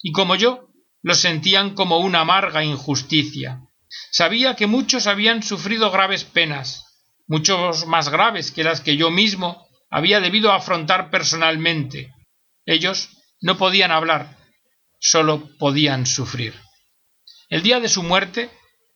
Y 0.01 0.11
como 0.11 0.35
yo, 0.35 0.67
lo 1.03 1.15
sentían 1.15 1.73
como 1.73 1.97
una 1.99 2.21
amarga 2.21 2.63
injusticia. 2.63 3.61
Sabía 4.11 4.55
que 4.55 4.67
muchos 4.67 5.07
habían 5.07 5.43
sufrido 5.43 5.91
graves 5.91 6.23
penas, 6.23 6.85
muchos 7.27 7.85
más 7.87 8.09
graves 8.09 8.51
que 8.51 8.63
las 8.63 8.81
que 8.81 8.97
yo 8.97 9.11
mismo 9.11 9.67
había 9.89 10.19
debido 10.19 10.51
afrontar 10.51 11.09
personalmente. 11.09 12.13
Ellos 12.65 13.09
no 13.41 13.57
podían 13.57 13.91
hablar, 13.91 14.37
solo 14.99 15.49
podían 15.57 16.05
sufrir. 16.05 16.53
El 17.49 17.63
día 17.63 17.79
de 17.79 17.89
su 17.89 18.03
muerte, 18.03 18.49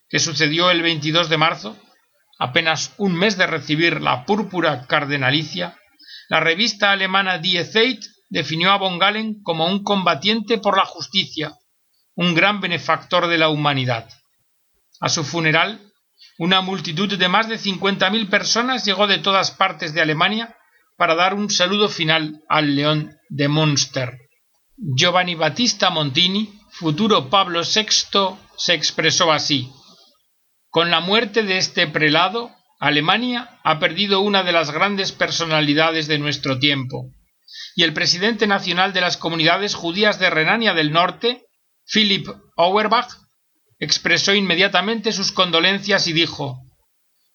que 0.07 0.19
sucedió 0.19 0.71
el 0.71 0.81
22 0.81 1.29
de 1.29 1.37
marzo, 1.37 1.77
apenas 2.39 2.93
un 2.97 3.13
mes 3.13 3.37
de 3.37 3.47
recibir 3.47 4.01
la 4.01 4.25
púrpura 4.25 4.85
cardenalicia, 4.87 5.77
la 6.29 6.39
revista 6.39 6.91
alemana 6.91 7.39
Die 7.39 7.63
Zeit 7.65 8.03
definió 8.29 8.71
a 8.71 8.77
von 8.77 8.99
Galen 8.99 9.41
como 9.43 9.65
un 9.67 9.83
combatiente 9.83 10.57
por 10.57 10.77
la 10.77 10.85
justicia, 10.85 11.53
un 12.15 12.33
gran 12.33 12.61
benefactor 12.61 13.27
de 13.27 13.38
la 13.38 13.49
humanidad. 13.49 14.09
A 14.99 15.09
su 15.09 15.23
funeral, 15.23 15.91
una 16.38 16.61
multitud 16.61 17.17
de 17.17 17.27
más 17.27 17.47
de 17.47 17.57
cincuenta 17.57 18.09
mil 18.09 18.27
personas 18.27 18.85
llegó 18.85 19.07
de 19.07 19.19
todas 19.19 19.51
partes 19.51 19.93
de 19.93 20.01
Alemania 20.01 20.55
para 20.97 21.15
dar 21.15 21.33
un 21.33 21.49
saludo 21.49 21.89
final 21.89 22.43
al 22.47 22.75
león 22.75 23.17
de 23.29 23.47
Münster. 23.47 24.17
Giovanni 24.77 25.35
Battista 25.35 25.89
Montini, 25.89 26.59
futuro 26.71 27.29
Pablo 27.29 27.61
VI, 27.61 28.38
se 28.57 28.73
expresó 28.73 29.31
así 29.31 29.71
Con 30.69 30.91
la 30.91 30.99
muerte 30.99 31.43
de 31.43 31.57
este 31.57 31.88
prelado, 31.88 32.51
Alemania 32.79 33.59
ha 33.63 33.79
perdido 33.79 34.19
una 34.19 34.43
de 34.43 34.51
las 34.51 34.71
grandes 34.71 35.13
personalidades 35.13 36.07
de 36.07 36.19
nuestro 36.19 36.59
tiempo, 36.59 37.11
y 37.75 37.84
el 37.84 37.93
presidente 37.93 38.47
nacional 38.47 38.93
de 38.93 39.01
las 39.01 39.17
comunidades 39.17 39.75
judías 39.75 40.19
de 40.19 40.29
Renania 40.29 40.73
del 40.73 40.91
Norte, 40.91 41.45
Philipp 41.86 42.27
Auerbach 42.58 43.10
expresó 43.79 44.34
inmediatamente 44.34 45.12
sus 45.12 45.31
condolencias 45.31 46.08
y 46.08 46.13
dijo 46.13 46.62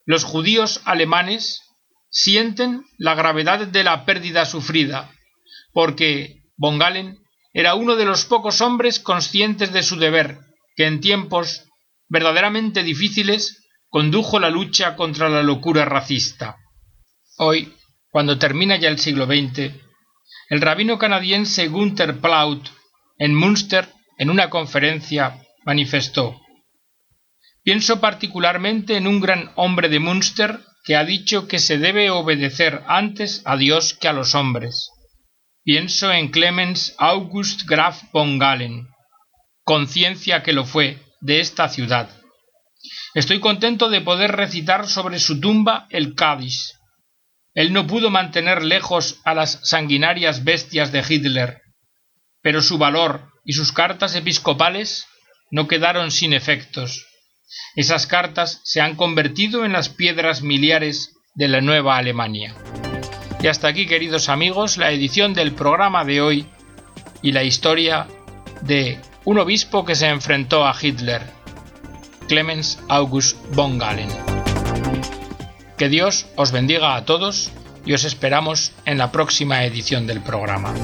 Los 0.07 0.25
judíos 0.25 0.81
alemanes 0.85 1.63
sienten 2.11 2.85
la 2.99 3.15
gravedad 3.15 3.67
de 3.67 3.85
la 3.85 4.05
pérdida 4.05 4.47
sufrida, 4.47 5.13
porque 5.73 6.43
von 6.57 6.79
Galen 6.79 7.19
era 7.53 7.75
uno 7.75 7.97
de 7.97 8.05
los 8.05 8.25
pocos 8.25 8.61
hombres 8.61 9.01
conscientes 9.01 9.73
de 9.73 9.83
su 9.83 9.97
deber, 9.97 10.39
que 10.77 10.87
en 10.87 11.01
tiempos 11.01 11.65
verdaderamente 12.09 12.83
difíciles 12.83 13.69
condujo 13.89 14.39
la 14.39 14.51
lucha 14.51 14.97
contra 14.97 15.29
la 15.29 15.43
locura 15.43 15.85
racista. 15.85 16.57
Hoy, 17.39 17.75
cuando 18.11 18.39
termina 18.39 18.77
ya 18.77 18.89
el 18.89 18.99
siglo 18.99 19.27
XX, 19.27 19.73
el 20.51 20.61
rabino 20.61 20.99
canadiense 20.99 21.69
Gunther 21.69 22.21
Plaut 22.21 22.69
en 23.17 23.35
Münster 23.35 23.89
en 24.19 24.29
una 24.29 24.51
conferencia 24.51 25.41
manifestó 25.65 26.39
Pienso 27.63 28.01
particularmente 28.01 28.97
en 28.97 29.07
un 29.07 29.21
gran 29.21 29.53
hombre 29.55 29.89
de 29.89 30.01
Münster 30.01 30.61
que 30.85 30.97
ha 30.97 31.05
dicho 31.05 31.47
que 31.47 31.59
se 31.59 31.79
debe 31.79 32.11
obedecer 32.11 32.83
antes 32.87 33.43
a 33.45 33.57
Dios 33.57 33.95
que 33.95 34.09
a 34.09 34.15
los 34.15 34.35
hombres. 34.35 34.91
Pienso 35.63 36.11
en 36.11 36.31
Clemens 36.31 36.95
August 36.99 37.69
Graf 37.69 38.03
von 38.13 38.39
Galen, 38.39 38.89
conciencia 39.63 40.43
que 40.43 40.55
lo 40.55 40.65
fue, 40.65 40.99
de 41.21 41.41
esta 41.41 41.69
ciudad. 41.69 42.09
Estoy 43.15 43.41
contento 43.41 43.91
de 43.91 44.01
poder 44.01 44.33
recitar 44.33 44.89
sobre 44.89 45.19
su 45.19 45.39
tumba 45.39 45.87
el 45.91 46.15
Cádiz. 46.15 46.80
Él 47.55 47.73
no 47.73 47.87
pudo 47.87 48.11
mantener 48.11 48.63
lejos 48.63 49.21
a 49.25 49.35
las 49.35 49.61
sanguinarias 49.63 50.45
bestias 50.45 50.93
de 50.93 51.05
Hitler, 51.07 51.61
pero 52.43 52.63
su 52.63 52.79
valor 52.79 53.33
y 53.45 53.55
sus 53.55 53.73
cartas 53.73 54.15
episcopales 54.15 55.07
no 55.51 55.67
quedaron 55.67 56.11
sin 56.11 56.33
efectos. 56.33 57.07
Esas 57.75 58.07
cartas 58.07 58.61
se 58.65 58.81
han 58.81 58.95
convertido 58.95 59.65
en 59.65 59.73
las 59.73 59.89
piedras 59.89 60.43
miliares 60.43 61.17
de 61.35 61.49
la 61.49 61.61
nueva 61.61 61.97
Alemania. 61.97 62.55
Y 63.43 63.49
hasta 63.49 63.69
aquí, 63.69 63.87
queridos 63.87 64.29
amigos, 64.29 64.77
la 64.77 64.93
edición 64.93 65.35
del 65.35 65.53
programa 65.53 66.05
de 66.05 66.21
hoy 66.21 66.47
y 67.23 67.33
la 67.33 67.43
historia 67.43 68.07
de 68.63 69.01
un 69.25 69.39
obispo 69.39 69.85
que 69.85 69.95
se 69.97 70.09
enfrentó 70.09 70.67
a 70.67 70.77
Hitler, 70.81 71.23
Clemens 72.29 72.79
August 72.89 73.37
von 73.55 73.79
Galen. 73.79 74.40
Que 75.81 75.89
Dios 75.89 76.27
os 76.37 76.53
bendiga 76.53 76.95
a 76.95 77.07
todos 77.07 77.51
y 77.87 77.95
os 77.95 78.05
esperamos 78.05 78.73
en 78.85 78.99
la 78.99 79.11
próxima 79.11 79.65
edición 79.65 80.07
del 80.07 80.21
programa. 80.21 80.75